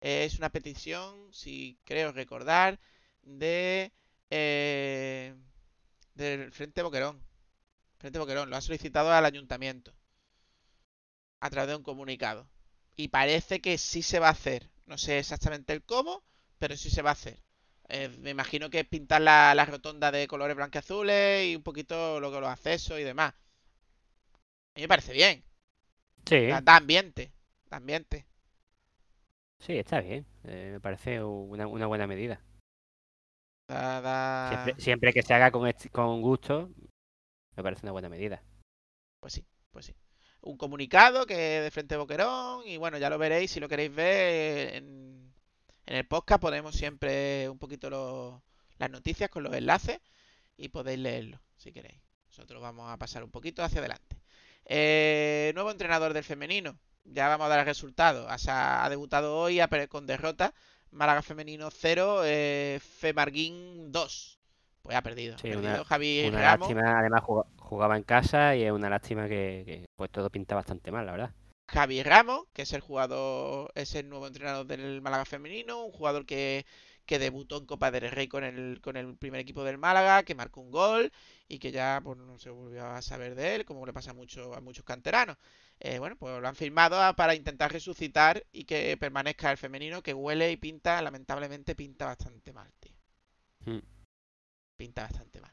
[0.00, 2.80] Eh, es una petición, si creo recordar,
[3.22, 3.92] de
[4.30, 5.34] eh,
[6.14, 7.22] del Frente Boquerón.
[7.98, 9.94] Frente Boquerón lo ha solicitado al ayuntamiento
[11.40, 12.50] a través de un comunicado.
[12.96, 14.70] Y parece que sí se va a hacer.
[14.86, 16.24] No sé exactamente el cómo,
[16.58, 17.40] pero sí se va a hacer.
[17.88, 22.20] Eh, me imagino que es pintar la, la rotonda de colores blanqueazules y un poquito
[22.20, 23.34] lo que los accesos y demás.
[23.34, 25.44] A mí me parece bien.
[26.28, 27.24] Sí, Da, da ambiente.
[27.70, 28.26] Da ambiente.
[29.58, 30.26] sí, está bien.
[30.44, 32.40] Eh, me parece una, una buena medida.
[33.68, 34.16] Da, da-
[34.48, 36.70] Siempre, siempre que se haga con, con gusto,
[37.56, 38.42] me parece una buena medida.
[39.20, 39.94] Pues sí, pues sí.
[40.50, 43.92] Un comunicado que es de Frente Boquerón y bueno, ya lo veréis si lo queréis
[43.94, 45.32] ver en,
[45.86, 48.40] en el podcast ponemos siempre un poquito los-
[48.78, 50.00] las noticias con los enlaces
[50.56, 52.00] y podéis leerlo si queréis.
[52.28, 54.16] Nosotros vamos a pasar un poquito hacia adelante.
[54.66, 56.78] Eh, nuevo entrenador del femenino.
[57.04, 58.26] Ya vamos a dar el resultado.
[58.28, 60.54] Ha debutado hoy con derrota.
[60.90, 64.35] Málaga femenino 0, eh, Femarguín 2.
[64.86, 65.36] Pues ha perdido.
[65.38, 66.68] Sí, ha una- perdido Javi Una Ramos.
[66.70, 70.54] lástima, además juga- jugaba en casa y es una lástima que, que, pues todo pinta
[70.54, 71.34] bastante mal, la verdad.
[71.68, 76.24] Javi Ramos, que es el jugador, es el nuevo entrenador del Málaga femenino, un jugador
[76.24, 76.64] que,
[77.04, 80.36] que debutó en Copa del Rey con el, con el primer equipo del Málaga, que
[80.36, 81.10] marcó un gol
[81.48, 84.14] y que ya pues, no se volvió a saber de él, como le pasa a,
[84.14, 85.36] mucho, a muchos canteranos.
[85.80, 90.02] Eh, bueno, pues lo han firmado a- para intentar resucitar y que permanezca el femenino,
[90.02, 92.94] que huele y pinta, lamentablemente pinta bastante mal, tío.
[93.64, 93.78] Mm.
[94.76, 95.52] Pinta bastante mal.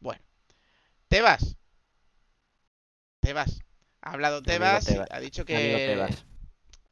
[0.00, 0.22] Bueno,
[1.08, 1.56] Tebas.
[3.20, 3.60] Tebas.
[4.02, 6.24] Ha hablado Tebas, ha dicho que Tebas.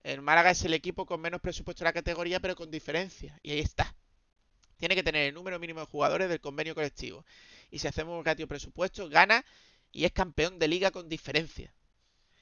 [0.02, 3.38] el Málaga es el equipo con menos presupuesto de la categoría, pero con diferencia.
[3.42, 3.94] Y ahí está.
[4.76, 7.24] Tiene que tener el número mínimo de jugadores del convenio colectivo.
[7.70, 9.44] Y si hacemos un ratio presupuesto, gana
[9.92, 11.72] y es campeón de liga con diferencia.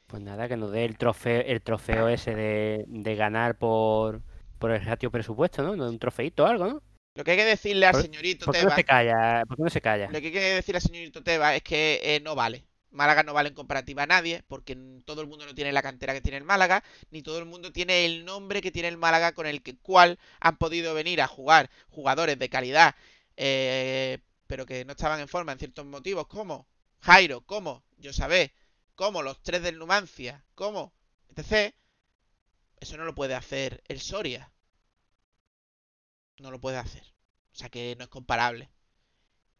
[0.06, 4.22] Pues nada, que nos dé el trofeo, el trofeo ese de, de ganar por,
[4.58, 5.72] por el ratio presupuesto, ¿no?
[5.72, 6.82] Un trofeito o algo, ¿no?
[7.14, 9.44] Lo que hay que decirle al ¿Por- señorito ¿Por qué no Tebas, se calla?
[9.46, 10.06] ¿Por qué no se calla?
[10.06, 12.64] lo que hay que decirle al señorito es que eh, no vale.
[12.90, 16.12] Málaga no vale en comparativa a nadie, porque todo el mundo no tiene la cantera
[16.12, 19.32] que tiene el Málaga, ni todo el mundo tiene el nombre que tiene el Málaga
[19.32, 22.94] con el que, cual han podido venir a jugar jugadores de calidad,
[23.36, 26.66] eh, pero que no estaban en forma en ciertos motivos, como
[27.00, 28.52] Jairo, como Josabé,
[28.94, 30.92] como los tres del Numancia, como
[31.34, 31.74] etc.
[32.78, 34.52] Eso no lo puede hacer el Soria.
[36.38, 37.02] No lo puede hacer.
[37.52, 38.70] O sea que no es comparable.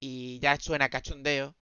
[0.01, 1.55] Y ya suena cachondeo.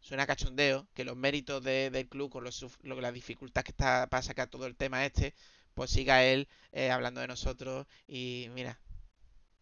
[0.00, 4.06] Suena cachondeo que los méritos de- del club con los lo- la dificultad que está
[4.08, 5.34] para sacar todo el tema este,
[5.72, 8.78] pues siga él eh, hablando de nosotros y mira.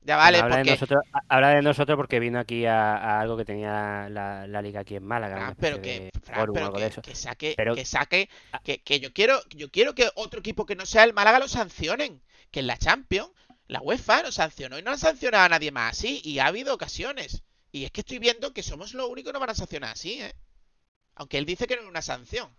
[0.05, 0.71] Ya vale, habla, de porque...
[0.73, 4.61] nosotros, ha- habla de nosotros porque vino aquí a, a algo que tenía la, la
[4.61, 5.37] liga aquí en Málaga.
[5.37, 7.03] Una pero especie que, de Fran, pero algo que, de eso.
[7.03, 8.61] que saque, Pero- que saque, Ah.
[8.65, 11.47] que, que yo quiero, yo quiero que otro equipo que no sea el Málaga lo
[11.47, 12.21] sancionen.
[12.51, 13.31] Que en la Champions,
[13.69, 16.21] la UEFA lo sancionó y no lo sancionado a nadie más así.
[16.25, 17.43] Y ha habido ocasiones.
[17.73, 20.23] Y es que estoy viendo que somos los únicos que no van a sancionar así,
[20.23, 20.35] ¿eh?
[21.17, 22.55] Aunque él dice que no es una sanción.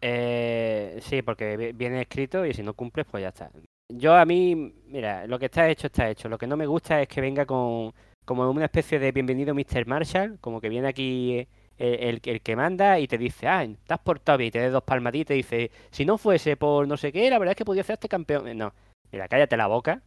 [0.00, 3.50] Eh, sí, porque vi- viene escrito y si no cumples, pues ya está.
[3.88, 4.54] Yo a mí,
[4.86, 6.28] mira, lo que está hecho está hecho.
[6.28, 7.92] Lo que no me gusta es que venga con
[8.24, 9.86] como una especie de bienvenido Mr.
[9.86, 11.48] Marshall, como que viene aquí eh,
[11.78, 14.70] el, el que manda y te dice, ah, te has portado bien", y te dé
[14.70, 17.64] dos palmaditas y dice, si no fuese por no sé qué, la verdad es que
[17.64, 18.48] podía hacerte campeón.
[18.48, 18.74] Eh, No,
[19.16, 20.02] mira, cállate la boca,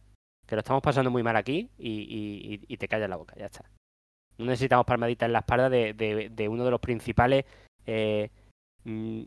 [0.46, 3.34] que lo estamos pasando muy mal aquí y, y- y- y te callas la boca,
[3.36, 3.64] ya está.
[4.38, 7.44] No necesitamos palmaditas en la espalda de, de- de uno de los principales
[7.86, 8.30] eh,
[8.84, 9.22] mm,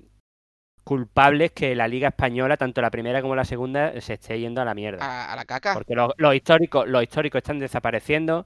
[0.83, 4.65] culpables que la Liga Española, tanto la primera como la segunda, se esté yendo a
[4.65, 5.03] la mierda.
[5.05, 5.73] A, a la caca.
[5.73, 8.45] Porque los, los históricos, los históricos están desapareciendo.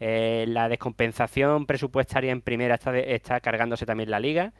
[0.00, 4.52] eh, la descompensación presupuestaria en primera está, de- está cargándose también la liga.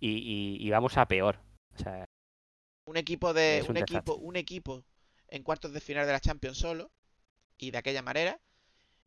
[0.00, 1.40] Y, y- y vamos a peor.
[1.74, 2.04] O sea,
[2.88, 3.60] Un equipo de.
[3.64, 4.84] Un Un, equipo, un equipo
[5.28, 6.90] en cuartos de final de la Champions solo.
[7.56, 8.40] Y de aquella manera.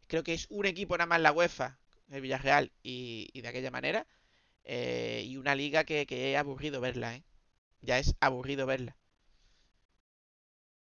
[0.07, 3.71] Creo que es un equipo nada más la UEFA, el Villarreal, y, y de aquella
[3.71, 4.05] manera.
[4.63, 7.23] eh, y una liga que, que es aburrido verla, ¿eh?
[7.81, 8.95] Ya es aburrido verla.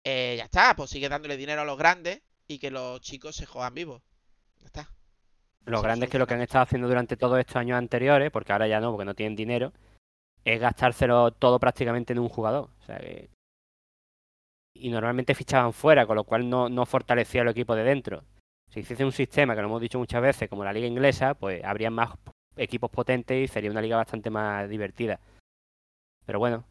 [0.04, 3.46] Eh, ya está, pues sigue dándole dinero a los grandes y que los chicos se
[3.46, 4.02] jodan vivos.
[4.58, 4.94] Ya está.
[5.66, 8.30] lo Se grande es que lo que han estado haciendo durante todos estos años anteriores,
[8.30, 9.72] porque ahora ya no, porque no tienen dinero,
[10.44, 12.70] es gastárselo todo prácticamente en un jugador.
[12.80, 13.30] O sea que...
[14.80, 18.24] Y normalmente fichaban fuera, con lo cual no, no fortalecía el equipo de dentro.
[18.70, 21.62] Si hiciese un sistema, que lo hemos dicho muchas veces, como la liga inglesa, pues
[21.64, 22.10] habría más
[22.56, 25.20] equipos potentes y sería una liga bastante más divertida.
[26.26, 26.64] Pero bueno,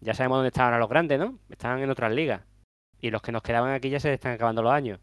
[0.00, 1.38] Ya sabemos dónde estaban ahora los grandes, ¿no?
[1.48, 2.42] Estaban en otras ligas.
[3.00, 5.00] Y los que nos quedaban aquí ya se están acabando los años.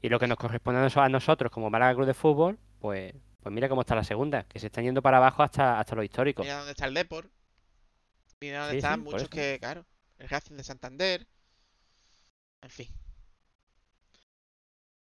[0.00, 3.12] Y lo que nos corresponde a nos- a nosotros como Málaga Club de Fútbol, pues,
[3.42, 6.04] pues mira cómo está la segunda, que se están yendo para abajo hasta, hasta lo
[6.04, 6.42] histórico.
[6.42, 7.28] Mira dónde está el Deport.
[8.40, 9.84] Mira dónde Sí, están sí, muchos que, claro,
[10.18, 11.26] el Racing de Santander.
[12.62, 12.88] En fin.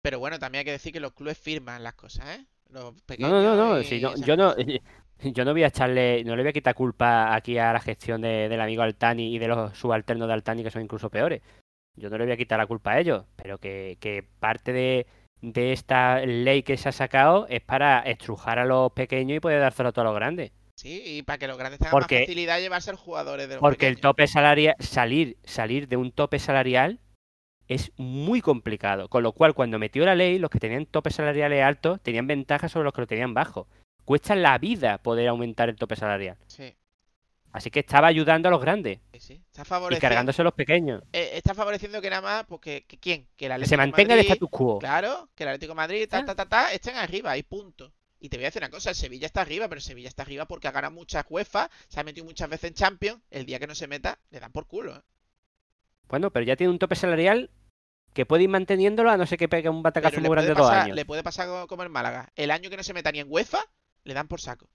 [0.01, 2.45] Pero bueno, también hay que decir que los clubes firman las cosas, ¿eh?
[2.69, 4.55] Los No, pequeños no, no, no, si no- yo no,
[5.19, 8.21] yo no voy a echarle, no le voy a quitar culpa aquí a la gestión
[8.21, 11.41] de- del amigo Altani y de los subalternos de Altani que son incluso peores.
[11.97, 15.05] Yo no le voy a quitar la culpa a ellos, pero que, que parte de,
[15.41, 19.59] de esta ley que se ha sacado es para estrujar a los pequeños y poder
[19.59, 20.51] dárselo a todos los grandes.
[20.79, 23.49] Sí, y para que los grandes tengan Porque- más facilidad de llevarse a los jugadores
[23.49, 26.99] de los Porque el tope salarial, salir, salir de un tope salarial
[27.67, 29.09] es muy complicado.
[29.09, 32.71] Con lo cual, cuando metió la ley, los que tenían topes salariales altos tenían ventajas
[32.71, 33.67] sobre los que lo tenían bajos.
[34.05, 36.37] Cuesta la vida poder aumentar el tope salarial.
[36.47, 36.73] Sí,
[37.51, 39.33] Así que estaba ayudando a los grandes sí, sí.
[39.47, 41.01] Está y favoreciendo, cargándose a los pequeños.
[41.11, 43.27] eh, está favoreciendo que nada más, pues que, que ¿quién?
[43.35, 44.79] Que el Que Atlético se de mantenga el Madrid, status quo.
[44.79, 46.25] Claro, que el Atlético de Madrid, ta, Ah.
[46.25, 47.91] ta, ta, ta, estén arriba, y punto.
[48.19, 50.23] Y te voy a decir una cosa, el Sevilla está arriba, pero el Sevilla está
[50.23, 53.59] arriba porque ha ganado muchas UEFA, se ha metido muchas veces en Champions, el día
[53.59, 55.01] que no se meta, le dan por culo, ¿eh?
[56.07, 57.49] Bueno, pero ya tiene un tope salarial
[58.13, 60.55] que puede ir manteniéndolo a no ser que pegue un batacazo Pero muy grande puede,
[60.55, 60.95] dos pasar, años.
[60.95, 62.31] le puede pasar co- como el Málaga.
[62.35, 63.59] El año que no se meta ni en UEFA,
[64.03, 64.67] le dan por saco.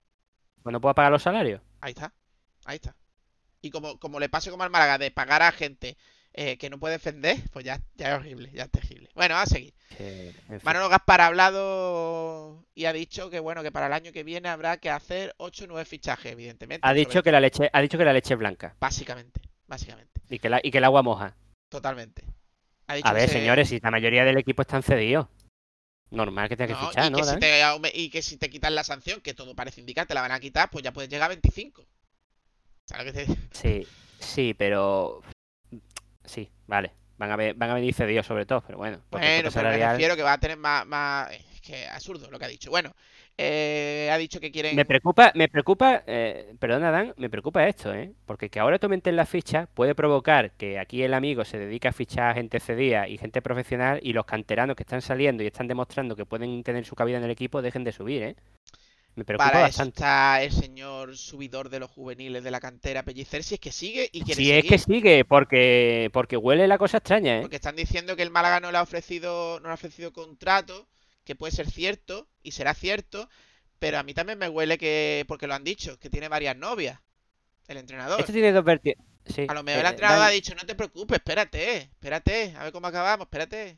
[0.63, 1.61] Pues no puede pagar los salarios.
[1.81, 2.13] Ahí está,
[2.63, 2.95] ahí está.
[3.61, 5.97] Y como, como le pase como al Málaga de pagar a gente
[6.37, 9.09] eh, que no puede defender, pues ya, ya es horrible, ya es terrible.
[9.15, 9.73] Bueno, a seguir.
[9.97, 10.59] Que, en fin.
[10.63, 14.49] Manolo Gaspar ha hablado y ha dicho que bueno, que para el año que viene
[14.49, 16.85] habrá que hacer 8 o 9 fichajes, evidentemente.
[16.85, 20.39] Ha dicho que la leche, ha dicho que la leche es blanca Básicamente, básicamente, y
[20.39, 21.35] que, la, y que el agua moja.
[21.69, 22.23] totalmente.
[22.87, 25.27] Ha dicho A ver, se- señores, si la mayoría del equipo están cedidos.
[26.11, 27.17] Normal que tenga que No, fichar, y, ¿no?
[27.17, 30.05] que si te, aume- y que si te quitan la sanción, que todo parece indicar,
[30.05, 31.83] te la van a quitar, pues ya puedes llegar a 25.
[32.85, 33.35] ¿Sabes lo que te?
[33.51, 33.87] Sí,
[34.19, 35.23] sí, pero.
[36.25, 36.91] Sí, vale.
[37.17, 38.99] Van a, ver, van a venir cedidos sobre todo, pero bueno.
[39.09, 40.85] Bueno, pero me refiero que va a tener más...
[40.85, 41.31] más...
[41.31, 42.69] Es que absurdo lo que ha dicho.
[42.69, 42.93] Bueno,
[43.37, 44.75] eh, ha dicho que quieren...
[44.75, 48.13] Me preocupa, me preocupa, eh, perdona Dan, me preocupa esto, ¿eh?
[48.25, 51.93] Porque que ahora aumenten la ficha puede provocar que aquí el amigo se dedique a
[51.93, 55.67] fichar a gente cedida y gente profesional y los canteranos que están saliendo y están
[55.67, 58.35] demostrando que pueden tener su cabida en el equipo dejen de subir, ¿eh?
[59.15, 59.99] Me preocupa Para bastante.
[60.01, 64.09] está el señor subidor de los juveniles de la cantera Pellicer, si es que sigue
[64.11, 67.41] y quiere Si es que sigue, porque, porque huele la cosa extraña, ¿eh?
[67.41, 70.87] Porque están diciendo que el Málaga no le ha ofrecido, no le ha ofrecido contrato,
[71.23, 73.29] que puede ser cierto y será cierto,
[73.79, 76.99] pero a mí también me huele que, porque lo han dicho, que tiene varias novias,
[77.67, 78.19] el entrenador.
[78.19, 79.05] Esto tiene dos vertientes.
[79.25, 82.53] Sí, A lo mejor eh, el entrenador Dan- ha dicho, no te preocupes, espérate, espérate,
[82.57, 83.77] a ver cómo acabamos, espérate.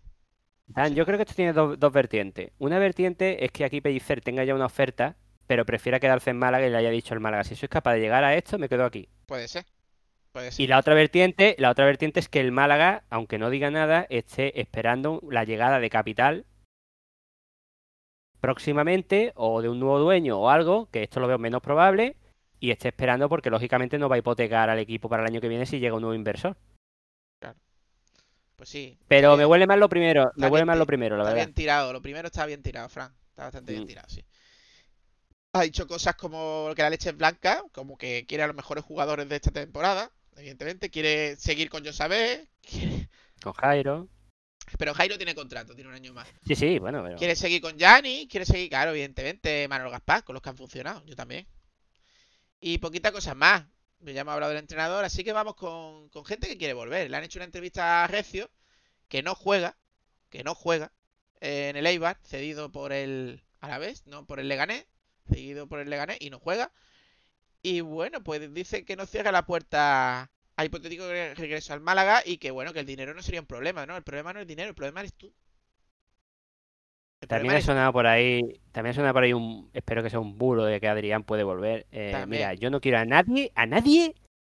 [0.67, 2.51] Dan, yo creo que esto tiene dos, dos vertientes.
[2.57, 5.15] Una vertiente es que aquí Pellicer tenga ya una oferta,
[5.47, 8.01] pero prefiera quedarse en Málaga y le haya dicho al Málaga, si sois capaz de
[8.01, 9.07] llegar a esto, me quedo aquí.
[9.25, 9.65] Puede ser,
[10.31, 10.63] puede ser.
[10.63, 14.05] Y la otra vertiente, la otra vertiente es que el Málaga, aunque no diga nada,
[14.09, 16.45] esté esperando la llegada de capital
[18.39, 22.15] próximamente o de un nuevo dueño o algo, que esto lo veo menos probable,
[22.59, 25.47] y esté esperando porque lógicamente no va a hipotecar al equipo para el año que
[25.47, 26.55] viene si llega un nuevo inversor.
[28.55, 28.97] Pues sí.
[29.07, 31.33] Pero está me huele más lo primero, me está huele más lo primero, la Está
[31.33, 31.45] verdad.
[31.45, 33.13] bien tirado, lo primero está bien tirado, Fran.
[33.29, 33.87] Está bastante bien Mm.
[33.87, 34.23] tirado, sí.
[35.57, 38.83] Ha dicho cosas como que la leche es blanca, como que quiere a los mejores
[38.83, 40.89] jugadores de esta temporada, evidentemente.
[40.89, 43.09] Quiere seguir con Josabé, quiere...
[43.43, 44.09] Con Jairo.
[44.79, 46.27] pero Jairo tiene contrato, tiene un año más.
[46.47, 47.17] Sí, sí, bueno, pero...
[47.17, 51.05] Quiere seguir con Yanni, quiere seguir, claro, evidentemente, Manuel Gaspar, con los que han funcionado,
[51.05, 51.47] yo también.
[52.59, 53.63] Y poquitas cosas más.
[53.99, 57.11] Ya hemos hablado del entrenador, así que vamos con, con gente que quiere volver.
[57.11, 58.49] Le han hecho una entrevista a Recio,
[59.07, 59.77] que no juega,
[60.29, 60.91] que no juega,
[61.41, 64.85] eh, en el Eibar, cedido por el Alavés, no por el Leganés,
[65.27, 66.71] cedido por el Leganés y no juega.
[67.61, 72.21] Y bueno, pues dice que no cierra la puerta a hipotético re- regreso al Málaga
[72.25, 73.97] y que bueno, que el dinero no sería un problema, ¿no?
[73.97, 75.33] El problema no es el dinero, el problema eres tú.
[77.21, 80.19] El También ha sonado por ahí, también ha sonado por ahí un, espero que sea
[80.19, 81.87] un bulo de que Adrián puede volver.
[81.91, 84.15] Eh, mira, yo no quiero a nadie, a nadie,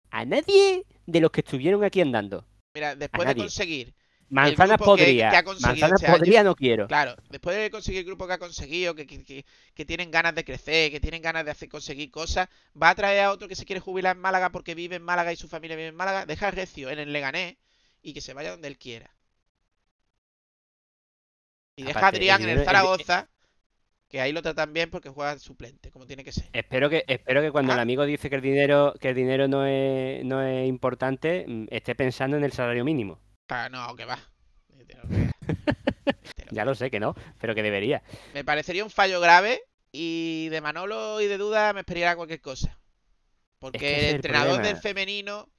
[0.10, 2.46] a nadie de los que estuvieron aquí andando.
[2.74, 3.94] Mira, después de conseguir,
[4.30, 6.18] Manzanas que- podría, que manzanas este año.
[6.18, 6.88] podría no quiero.
[6.88, 10.92] claro, después de conseguir el grupo que ha conseguido, que, que- tienen ganas de crecer,
[10.92, 12.50] que tienen ganas de hacer conseguir cosas,
[12.82, 15.32] va a traer a otro que se quiere jubilar en Málaga porque vive en Málaga
[15.32, 17.56] y su familia vive en Málaga, deja a Recio en el Leganés
[18.02, 19.10] y que se vaya donde él quiera.
[21.78, 23.30] Y deja a Adrián en el- Zaragoza,
[24.10, 26.50] que ahí lo tratan bien porque juega suplente, como tiene que ser.
[26.54, 27.76] Espero que, espero que cuando Ah.
[27.76, 31.66] el amigo dice que el dinero, que el dinero no es, no es importante, mm,
[31.70, 33.20] esté pensando en el salario mínimo.
[33.72, 34.20] No, que va.
[36.52, 38.02] Ya lo sé que no, pero que debería.
[38.34, 39.60] Me parecería un fallo grave
[39.92, 42.78] y de Manolo y de Duda me esperaría cualquier cosa.
[43.60, 44.68] Porque que el entrenador problema.
[44.68, 45.50] del femenino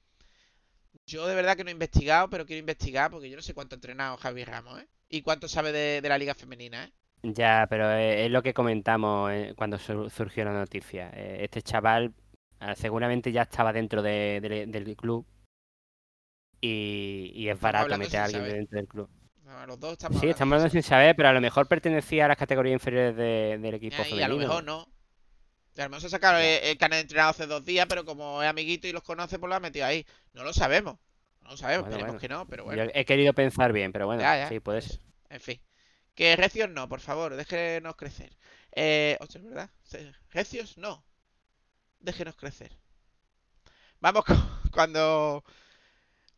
[1.05, 3.75] Yo de verdad que no he investigado, pero quiero investigar porque yo no sé cuánto
[3.75, 4.87] ha entrenado Javi Ramos, ¿eh?
[5.09, 6.91] Y cuánto sabe de, de la liga femenina, ¿eh?
[7.23, 11.09] Ya, pero es, es lo que comentamos eh, cuando sur- surgió la noticia.
[11.13, 12.13] Eh, Este chaval
[12.59, 15.25] ah, seguramente ya estaba dentro de- de- del club
[16.61, 18.55] y, y es barato meter a alguien saber.
[18.57, 19.09] dentro del club.
[19.43, 22.27] No, los dos estamos Sí, estamos hablando sin saber, pero a lo mejor pertenecía a
[22.27, 24.87] las categorías inferiores de- del equipo Eh, Y a lo mejor no.
[25.77, 28.03] A lo mejor se ha sacado el, el carnet de entrenado hace dos días, pero
[28.05, 30.05] como es amiguito y los conoce, pues lo ha metido ahí.
[30.33, 30.97] No lo sabemos.
[31.41, 32.19] No lo sabemos, Bueno, esperemos bueno.
[32.19, 32.91] que no, pero Yo bueno.
[32.93, 34.99] he querido pensar bien, pero bueno, Ya, ya, sí, puede pues, ser.
[35.29, 35.61] En fin.
[36.15, 38.35] Que recios no, por favor, déjenos crecer.
[38.73, 39.69] Eh, hostia, ¿es verdad?
[40.31, 41.05] Recios no.
[41.99, 42.77] Déjenos crecer.
[44.01, 44.37] Vamos con,
[44.71, 45.43] cuando...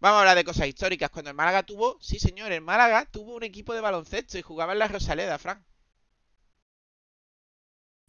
[0.01, 1.11] Vamos a hablar de cosas históricas.
[1.11, 1.97] Cuando el Málaga tuvo...
[2.01, 5.63] Sí, señor, el Málaga tuvo un equipo de baloncesto y jugaba en la Rosaleda, Fran.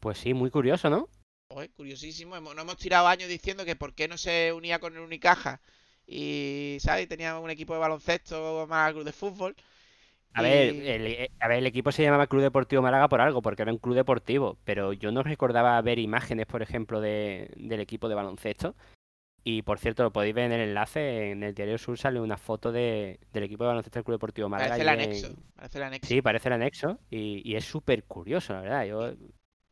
[0.01, 1.11] Pues sí, muy curioso, ¿no?
[1.49, 2.41] Oye, curiosísimo.
[2.41, 5.61] Nos hemos tirado años diciendo que por qué no se unía con el Unicaja
[6.07, 7.07] y, ¿sabes?
[7.09, 9.55] Tenía un equipo de baloncesto más club de fútbol.
[10.33, 13.43] A ver, el, eh, a ver, el equipo se llamaba Club Deportivo Málaga por algo,
[13.43, 17.81] porque era un club deportivo, pero yo no recordaba ver imágenes, por ejemplo, de, del
[17.81, 18.75] equipo de baloncesto.
[19.45, 22.37] Y por cierto, lo podéis ver en el enlace, en el Diario Sur sale una
[22.37, 24.77] foto de, del equipo de baloncesto del Club Deportivo Málaga.
[24.77, 25.37] Parece el en- anexo.
[25.57, 26.09] Parece el anexo.
[26.09, 28.85] Sí, parece el anexo y, y es súper curioso, la verdad.
[28.87, 29.13] Yo,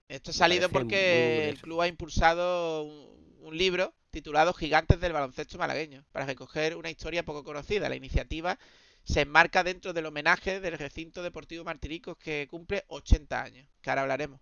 [0.09, 5.13] Esto ha salido muy porque el club ha impulsado un, un libro titulado Gigantes del
[5.13, 7.89] baloncesto malagueño para recoger una historia poco conocida.
[7.89, 8.59] La iniciativa
[9.05, 14.03] se enmarca dentro del homenaje del recinto deportivo Martiricos que cumple 80 años, que ahora
[14.03, 14.41] hablaremos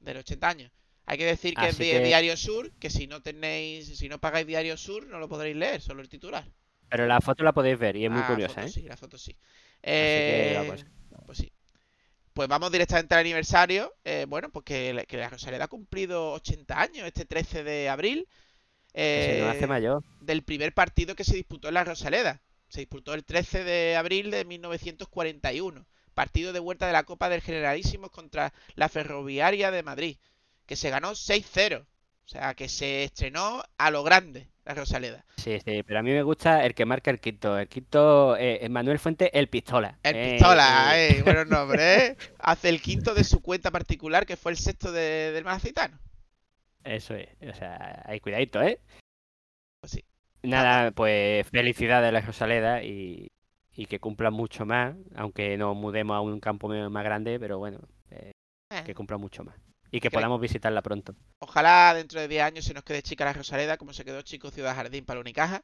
[0.00, 0.72] del 80 años.
[1.06, 4.08] Hay que decir que es Así de que- Diario Sur, que si no tenéis, si
[4.08, 6.44] no pagáis Diario Sur no lo podréis leer, solo el titular.
[6.88, 8.70] pero la foto la podéis ver y es muy Ah, curiosa, foto ¿eh?
[8.70, 9.36] sí, la foto sí.
[9.82, 10.86] Eh, pues.
[11.26, 11.52] pues sí.
[12.32, 13.92] Pues vamos directamente al aniversario.
[14.04, 17.88] Eh, bueno, pues que, la- que la Rosaleda ha cumplido 80 años este 13 de
[17.88, 18.26] abril.
[18.94, 20.04] Que se nos eh, hace mayor.
[20.20, 22.42] del primer partido que se disputó en la Rosaleda.
[22.68, 25.86] Se disputó el 13 de abril de 1941.
[26.14, 30.16] Partido de vuelta de la Copa del Generalísimo contra la Ferroviaria de Madrid.
[30.66, 31.86] Que se ganó 6-0.
[32.24, 35.24] O sea, que se estrenó a lo grande la Rosaleda.
[35.36, 37.58] Sí, sí, pero a mí me gusta el que marca el quinto.
[37.58, 39.98] El quinto, eh, Manuel Fuente, el pistola.
[40.04, 42.16] El Eh, pistola, eh, eh, buenos nombres, ¿eh?
[42.38, 45.98] Hace el quinto de su cuenta particular, que fue el sexto de- del Malacitano.
[46.84, 48.80] Eso es, o sea, hay cuidadito, ¿eh?
[49.80, 50.04] Pues sí.
[50.42, 53.28] Nada, pues felicidades a la Rosaleda y,
[53.74, 57.80] y que cumpla mucho más, aunque nos mudemos a un campo más grande, pero bueno,
[58.10, 58.32] eh,
[58.70, 59.56] Eh, que cumpla mucho más.
[59.92, 61.14] Y que podamos visitarla pronto.
[61.38, 64.50] Ojalá dentro de 10 años se nos quede chica la Rosaleda, como se quedó chico
[64.50, 65.62] Ciudad Jardín para la Unicaja.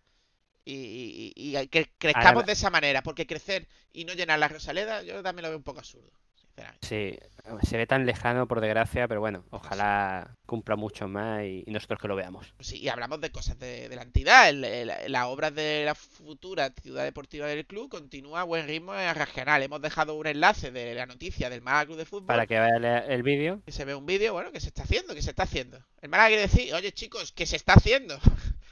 [0.64, 4.48] Y, y- y que crezcamos Ahora- de esa manera, porque crecer y no llenar la
[4.48, 6.12] Rosaleda, yo también lo veo un poco absurdo,
[6.58, 6.86] sinceramente.
[6.86, 7.18] Sí,
[7.62, 12.00] se ve tan lejano por desgracia, pero bueno, ojalá cumpla mucho más y, y nosotros
[12.00, 12.52] que lo veamos.
[12.60, 14.52] Sí, y hablamos de cosas de, de la entidad.
[14.52, 19.62] Las obras de la futura ciudad deportiva del club continúa a buen ritmo en regional.
[19.62, 22.26] Hemos dejado un enlace de la noticia del Málaga Club de Fútbol.
[22.26, 23.62] Para que vean el vídeo.
[23.64, 25.78] que se ve un vídeo, bueno, que se está haciendo, que se está haciendo.
[26.02, 28.18] El Málaga quiere decir, oye chicos, que se está haciendo.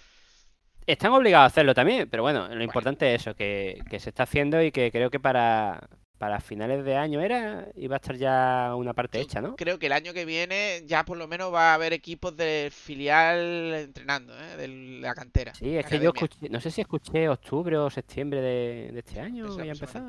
[0.87, 4.22] Están obligados a hacerlo también, pero bueno, lo importante es eso, que, que se está
[4.22, 5.89] haciendo y que creo que para,
[6.19, 9.57] para finales de año era, iba a estar ya una parte Yo hecha, ¿no?
[9.57, 12.71] Creo que el año que viene ya por lo menos va a haber equipos del
[12.71, 14.57] filial entrenando, ¿eh?
[14.57, 14.69] de
[15.01, 15.55] la cantera.
[15.55, 19.21] Sí, es que yo escuché, no sé si escuché octubre o septiembre de, de este
[19.21, 20.07] año, ya empezado.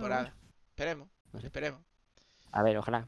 [0.70, 1.47] Esperemos, No sé.
[1.47, 1.82] esperemos.
[2.51, 3.08] A ver, ojalá.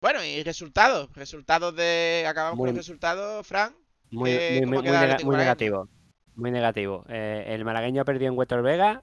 [0.00, 1.10] Bueno, y resultados.
[1.14, 2.24] Resultados de.
[2.26, 3.74] Acabamos Muy- con los resultados, Fran.
[4.10, 5.00] Muy, ¿Qué- muy, muy, nega-
[5.36, 5.88] negativo.
[6.36, 7.04] Muy negativo.
[7.08, 9.02] Eh, el malagueño ha perdido en Huetor Vega,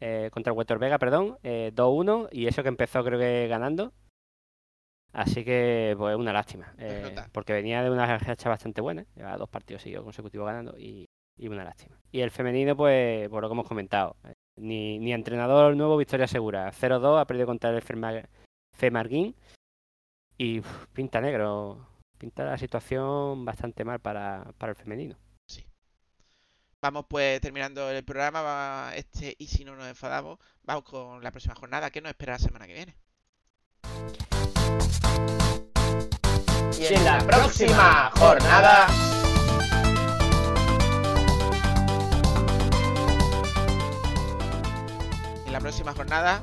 [0.00, 3.92] eh, contra el Huetor Vega, perdón, eh, 2-1, y eso que empezó creo que ganando.
[5.12, 6.74] Así que, pues, una lástima.
[6.78, 11.06] eh, porque venía de una racha bastante buena, llevaba dos partidos seguidos consecutivos ganando, y,
[11.38, 11.96] y una lástima.
[12.10, 16.26] Y el femenino, pues, por lo que hemos comentado, eh, ni, ni entrenador nuevo, victoria
[16.26, 16.70] segura.
[16.72, 18.26] 0-2, ha perdido contra el Ferma-
[18.76, 19.36] Femarguín,
[20.36, 21.86] y uf, pinta negro.
[22.18, 25.16] Pinta la situación bastante mal para, para el femenino.
[26.84, 28.42] Vamos pues terminando el programa.
[28.42, 31.88] va- Este, y si no nos enfadamos, vamos con la próxima jornada.
[31.88, 32.94] ¿Qué nos espera la semana que viene?
[36.78, 38.86] Y en la próxima jornada.
[45.46, 46.42] En la próxima jornada,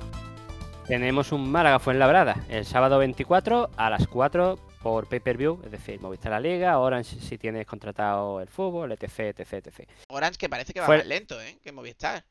[0.88, 6.32] Tenemos un Málaga Fuenlabrada el sábado 24 a las 4 por pay-per-view, es decir, Movistar
[6.32, 9.90] la Liga, Orange si tienes contratado el fútbol, etc, etc, etc.
[10.10, 11.60] Orange que parece que va Fue- más lento, ¿eh?
[11.64, 12.24] Que Movistar.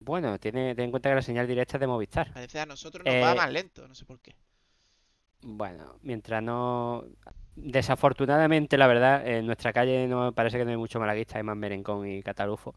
[0.00, 2.32] Bueno, tiene, ten en cuenta que la señal directa es de Movistar.
[2.32, 4.34] Parece a nosotros nos va Eh, más lento, no sé por qué.
[5.42, 7.04] Bueno, mientras no...
[7.56, 11.56] Desafortunadamente, la verdad, en nuestra calle no parece que no hay mucho malaguista, hay más
[11.56, 12.74] merengón y catalufo.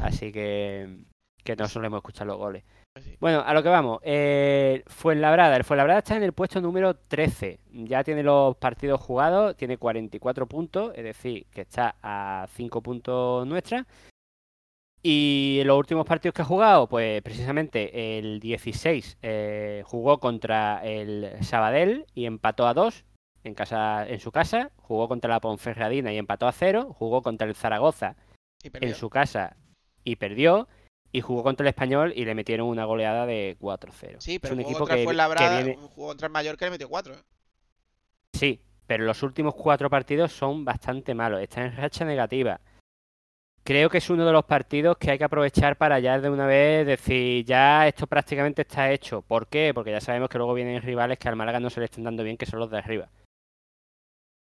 [0.00, 1.04] Así que,
[1.42, 2.62] que no solemos escuchar los goles.
[2.92, 3.16] Pues sí.
[3.20, 4.00] Bueno, a lo que vamos.
[4.02, 5.56] Eh, Fuenlabrada.
[5.56, 7.60] El Fuenlabrada está en el puesto número 13.
[7.70, 13.46] Ya tiene los partidos jugados, tiene 44 puntos, es decir, que está a 5 puntos
[13.46, 13.86] nuestra.
[15.02, 21.42] Y los últimos partidos que ha jugado, pues precisamente el 16 eh, jugó contra el
[21.42, 23.04] Sabadell y empató a 2
[23.42, 24.70] en, casa, en su casa.
[24.76, 26.94] Jugó contra la Ponferradina y empató a 0.
[26.96, 28.16] Jugó contra el Zaragoza
[28.62, 29.56] en su casa
[30.04, 30.68] y perdió.
[31.12, 34.16] Y jugó contra el Español y le metieron una goleada de 4-0.
[34.18, 35.88] Sí, es pero un jugó equipo contra que, Fuenlabrada, que viene...
[35.94, 37.14] jugó contra el Mallorca y le metió cuatro.
[37.14, 37.22] ¿eh?
[38.32, 41.40] Sí, pero los últimos cuatro partidos son bastante malos.
[41.40, 42.60] Está en racha negativa.
[43.64, 46.46] Creo que es uno de los partidos que hay que aprovechar para ya de una
[46.46, 49.22] vez decir, ya esto prácticamente está hecho.
[49.22, 49.72] ¿Por qué?
[49.72, 52.24] Porque ya sabemos que luego vienen rivales que al Málaga no se le están dando
[52.24, 53.08] bien, que son los de arriba.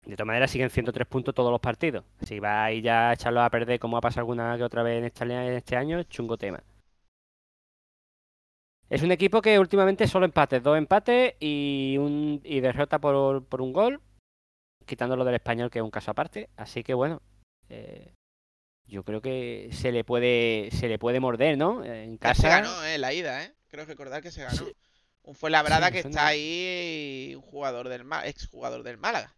[0.06, 2.04] De todas maneras, siguen 103 puntos todos los partidos.
[2.26, 4.97] Si va ahí ya a echarlos a perder, como ha pasado alguna que otra vez
[4.99, 6.62] en, esta, en este año, chungo tema.
[8.89, 13.62] Es un equipo que últimamente solo empates, dos empates y, un, y derrota por, por
[13.62, 14.01] un gol,
[14.86, 16.49] quitándolo del español, que es un caso aparte.
[16.58, 17.22] Así que bueno,
[17.70, 18.14] eh,
[18.86, 21.84] yo creo que se le puede se le puede morder, ¿no?
[21.84, 22.49] En Ya se casa.
[22.49, 22.97] ganó, ¿eh?
[22.97, 23.54] La ida, ¿eh?
[23.70, 24.58] Creo recordar que se ganó.
[24.58, 24.76] Sí.
[25.24, 29.34] Un Fuenlabrada Sí, que está ahí, un jugador del ex jugador del Málaga,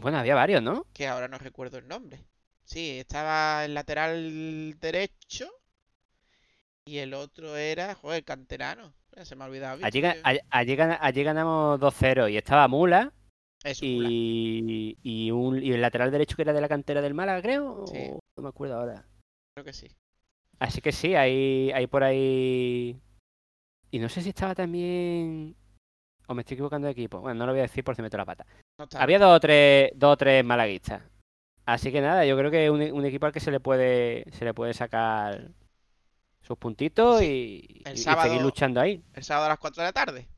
[0.00, 0.86] Bueno, había varios, ¿no?
[0.92, 2.24] que ahora no recuerdo el nombre.
[2.64, 5.48] Sí, estaba el lateral derecho
[6.84, 8.92] y el otro era, joder, canterano.
[9.24, 9.84] Se me ha olvidado.
[9.84, 10.02] Allí,
[10.50, 13.12] allí gana- allí ganamos 2-0 y estaba Mula
[13.64, 14.08] Eso, Mula.
[14.10, 17.84] y, y, un, y el lateral derecho que era de la cantera del Málaga, creo.
[17.88, 18.10] Sí.
[18.36, 19.04] No me acuerdo ahora.
[19.54, 19.88] Creo que sí.
[20.60, 23.00] Así que sí, hay, hay por ahí.
[23.90, 25.56] Y no sé si estaba también.
[26.28, 27.20] O me estoy equivocando de equipo.
[27.20, 28.46] Bueno, no lo voy a decir por si meto la pata.
[28.78, 28.86] No.
[28.98, 31.02] Había dos o tres, dos o tres malaguistas.
[31.66, 34.24] Así que nada, yo creo que es un, un equipo al que se le puede,
[34.32, 35.50] se le puede sacar
[36.48, 39.02] sus puntitos y, seguir luchando ahí.
[39.12, 40.28] el sábado a las 4 de la tarde.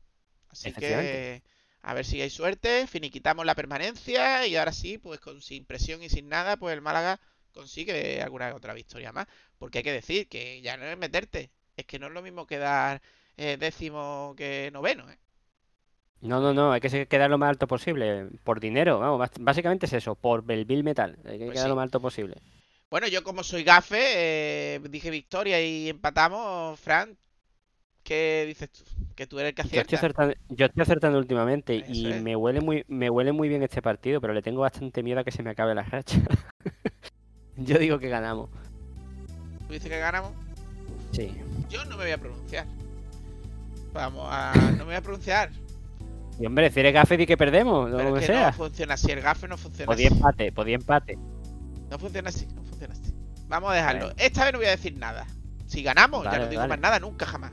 [0.49, 1.41] Así que
[1.83, 6.03] a ver si hay suerte, finiquitamos la permanencia y ahora sí, pues con sin presión
[6.03, 7.19] y sin nada, pues el Málaga
[7.53, 9.27] consigue alguna otra victoria más.
[9.57, 12.45] Porque hay que decir que ya no es meterte, es que no es lo mismo
[12.45, 13.01] quedar
[13.37, 15.17] eh, décimo que noveno, ¿eh?
[16.21, 18.27] No, no, no, hay que quedar lo más alto posible.
[18.43, 21.17] Por dinero, vamos, básicamente es eso, por el Bill Metal.
[21.25, 21.69] Hay que Pues quedar sí.
[21.69, 22.35] lo más alto posible.
[22.89, 26.79] Bueno, yo como soy gafe, eh, dije victoria y empatamos.
[26.79, 27.17] Fran,
[28.03, 28.83] ¿qué dices tú?
[29.15, 29.97] Que tú eres el que Yo estoy acierta.
[30.23, 32.21] acertando, yo estoy acertando últimamente Eso y es.
[32.21, 35.23] me huele muy, me huele muy bien este partido, pero le tengo bastante miedo a
[35.23, 36.19] que se me acabe la racha.
[37.57, 38.49] Yo digo que ganamos.
[39.67, 40.33] ¿Tú dices que ganamos?
[41.11, 41.31] Sí.
[41.69, 42.65] Yo no me voy a pronunciar.
[43.93, 44.53] Vamos a...
[44.71, 45.51] No me voy a pronunciar.
[46.39, 48.47] Y hombre, si eres gafe, di que perdemos, lo Pero que es que sea.
[48.47, 49.11] no funciona así.
[49.11, 50.15] El gafe no funciona Podía así.
[50.17, 51.17] empate, podía empate.
[51.89, 53.13] No funciona así, no funciona así.
[53.47, 54.11] Vamos a dejarlo.
[54.17, 55.27] Esta vez no voy a decir nada.
[55.67, 56.69] Si ganamos, ya no digo vale.
[56.69, 57.51] más nada, nunca jamás.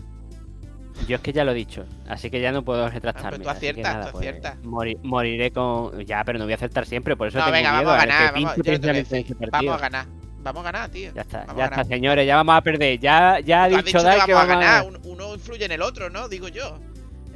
[1.07, 3.39] Yo es que ya lo he dicho, así que ya no puedo retractarme.
[3.39, 4.57] tú así que aciertas, nada, tú pues, aciertas.
[4.64, 6.05] mori- moriré con.
[6.05, 8.07] Ya, pero no voy a acertar siempre, por eso No, tengo venga, miedo vamos a
[8.07, 8.33] ganar.
[8.35, 10.07] Vamos, no este Vamos a ganar.
[10.41, 11.12] Vamos a ganar, tío.
[11.14, 12.99] Ya está, Vamos ya está, señores, ya vamos a perder.
[12.99, 14.87] Ya, ya ha Tú dicho dicho Dai que que vamos a vamos ganar.
[14.87, 16.29] Un- Uno influye en el otro, ¿no?
[16.29, 16.79] Digo yo.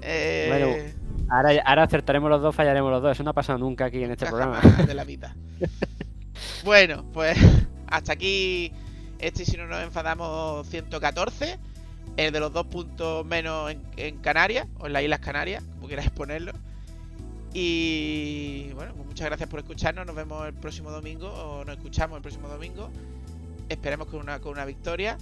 [0.02, 0.46] Eh...
[0.48, 0.92] Bueno,
[1.32, 3.12] Ahora, ahora acertaremos los dos, fallaremos los dos.
[3.12, 4.60] Eso no ha pasado nunca aquí en este programa.
[4.60, 5.34] de la vida.
[6.64, 7.38] bueno, pues
[7.86, 8.70] hasta aquí
[9.18, 11.58] este si no nos enfadamos 114.
[12.18, 15.88] El de los dos puntos menos en, en Canarias, o en las Islas Canarias, como
[15.88, 16.52] queráis ponerlo.
[17.54, 20.04] Y bueno, pues muchas gracias por escucharnos.
[20.04, 22.90] Nos vemos el próximo domingo, o nos escuchamos el próximo domingo.
[23.70, 25.16] Esperemos con una, con una victoria.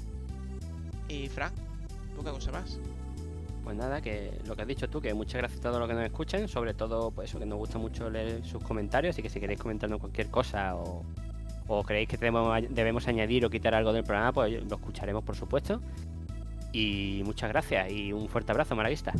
[1.08, 1.52] Y Frank,
[2.16, 2.80] poca cosa más.
[3.70, 5.94] Pues nada, que lo que has dicho tú, que muchas gracias a todos los que
[5.94, 9.28] nos escuchan, sobre todo pues eso que nos gusta mucho leer sus comentarios, así que
[9.28, 11.04] si queréis comentarnos cualquier cosa o,
[11.68, 15.36] o creéis que debemos, debemos añadir o quitar algo del programa, pues lo escucharemos por
[15.36, 15.80] supuesto.
[16.72, 19.12] Y muchas gracias y un fuerte abrazo, Maravista.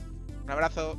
[0.43, 0.99] Un abrazo.